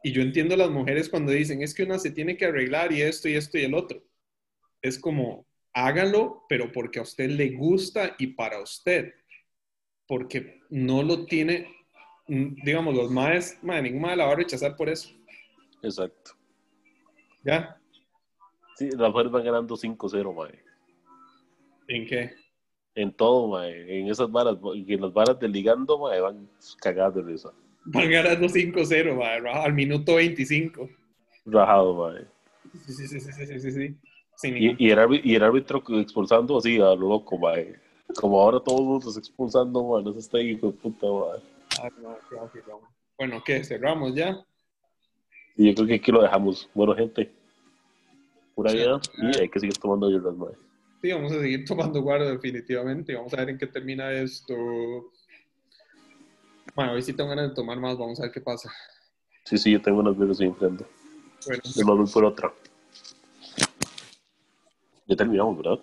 Y 0.01 0.13
yo 0.13 0.21
entiendo 0.21 0.53
a 0.53 0.57
las 0.57 0.69
mujeres 0.69 1.09
cuando 1.09 1.33
dicen, 1.33 1.61
es 1.61 1.73
que 1.73 1.83
una 1.83 1.99
se 1.99 2.11
tiene 2.11 2.37
que 2.37 2.45
arreglar 2.45 2.93
y 2.93 3.01
esto 3.01 3.27
y 3.27 3.35
esto 3.35 3.57
y 3.57 3.63
el 3.63 3.73
otro. 3.73 4.01
Es 4.81 4.97
como, 4.97 5.45
hágalo, 5.73 6.45
pero 6.47 6.71
porque 6.71 6.99
a 6.99 7.01
usted 7.01 7.29
le 7.29 7.49
gusta 7.49 8.15
y 8.17 8.27
para 8.27 8.61
usted. 8.61 9.13
Porque 10.07 10.61
no 10.69 11.03
lo 11.03 11.25
tiene, 11.25 11.67
mm, 12.27 12.63
digamos, 12.63 12.95
los 12.95 13.11
maes, 13.11 13.59
mae, 13.61 13.81
ningún 13.81 14.01
mae 14.01 14.15
la 14.15 14.25
va 14.25 14.31
a 14.31 14.35
rechazar 14.37 14.77
por 14.77 14.87
eso. 14.87 15.13
Exacto. 15.83 16.31
¿Ya? 17.43 17.77
Sí, 18.77 18.89
las 18.91 19.09
mujeres 19.09 19.31
van 19.33 19.43
ganando 19.43 19.75
5-0, 19.75 20.33
mae. 20.33 20.63
¿En 21.89 22.07
qué? 22.07 22.35
En 22.95 23.11
todo, 23.13 23.47
mae. 23.47 23.99
En 24.01 24.07
esas 24.09 24.31
varas, 24.31 24.57
en 24.75 25.01
las 25.01 25.13
varas 25.13 25.39
de 25.39 25.47
ligando, 25.47 25.97
mae, 25.99 26.19
van 26.19 26.49
cagadas 26.81 27.15
de 27.15 27.21
risa. 27.21 27.51
Van 27.85 28.09
ganando 28.09 28.47
5-0, 28.47 29.15
mae, 29.15 29.49
al 29.63 29.73
minuto 29.73 30.15
25. 30.15 30.89
Rajado, 31.45 31.93
mae. 31.95 32.25
Sí, 32.85 32.93
sí, 32.93 33.07
sí, 33.07 33.19
sí, 33.19 33.31
sí, 33.31 33.45
sí, 33.45 33.59
sí, 33.59 33.71
sí. 33.71 33.95
Sin 34.35 34.57
Y, 34.57 34.75
y, 34.77 34.91
el 34.91 34.99
árbitro, 34.99 35.29
y 35.29 35.35
el 35.35 35.43
árbitro 35.43 35.83
expulsando 35.99 36.57
así 36.57 36.77
a 36.77 36.95
lo 36.95 37.09
loco, 37.09 37.37
mae. 37.37 37.75
Como 38.19 38.41
ahora 38.41 38.59
todo 38.59 38.79
el 38.79 38.85
mundo 38.85 39.07
está 39.07 39.19
expulsando, 39.19 39.83
mae. 39.83 40.03
No 40.03 40.13
se 40.13 40.19
está 40.19 40.37
ahí, 40.37 40.51
hijo 40.51 40.67
de 40.67 40.73
puta, 40.73 41.07
mae. 41.07 41.39
Ay, 41.81 41.89
no, 42.01 42.17
qué 42.29 42.35
vacilón. 42.35 42.79
Bueno, 43.17 43.43
¿qué? 43.45 43.63
¿Cerramos 43.63 44.15
ya? 44.15 44.43
Y 45.55 45.67
yo 45.69 45.75
creo 45.75 45.87
que 45.87 45.95
aquí 45.95 46.11
lo 46.11 46.21
dejamos. 46.21 46.69
Bueno, 46.73 46.95
gente. 46.95 47.31
Pura 48.55 48.71
Sí. 48.71 48.77
vida. 48.77 48.99
Y 49.17 49.41
hay 49.41 49.49
que 49.49 49.59
seguir 49.59 49.77
tomando 49.77 50.09
hierbas, 50.09 50.35
mae. 50.35 50.53
Sí, 51.01 51.11
vamos 51.11 51.31
a 51.31 51.39
seguir 51.39 51.65
tomando 51.67 52.01
guarda 52.01 52.31
definitivamente. 52.31 53.15
Vamos 53.15 53.33
a 53.33 53.37
ver 53.37 53.49
en 53.49 53.57
qué 53.57 53.67
termina 53.67 54.11
esto. 54.11 54.55
Bueno, 56.75 56.93
hoy 56.93 57.01
sí 57.01 57.13
tengo 57.13 57.29
ganas 57.29 57.49
de 57.49 57.55
tomar 57.55 57.79
más. 57.79 57.97
Vamos 57.97 58.19
a 58.19 58.23
ver 58.23 58.31
qué 58.31 58.41
pasa. 58.41 58.71
Sí, 59.45 59.57
sí, 59.57 59.71
yo 59.71 59.81
tengo 59.81 59.99
unas 59.99 60.17
virus 60.17 60.39
ahí 60.41 60.47
enfrente. 60.47 60.85
Bueno, 61.45 61.63
Yo 61.63 61.85
me 61.85 61.93
voy 61.93 62.07
por 62.07 62.25
otra. 62.25 62.53
Ya 65.07 65.15
terminamos, 65.15 65.57
¿verdad? 65.57 65.79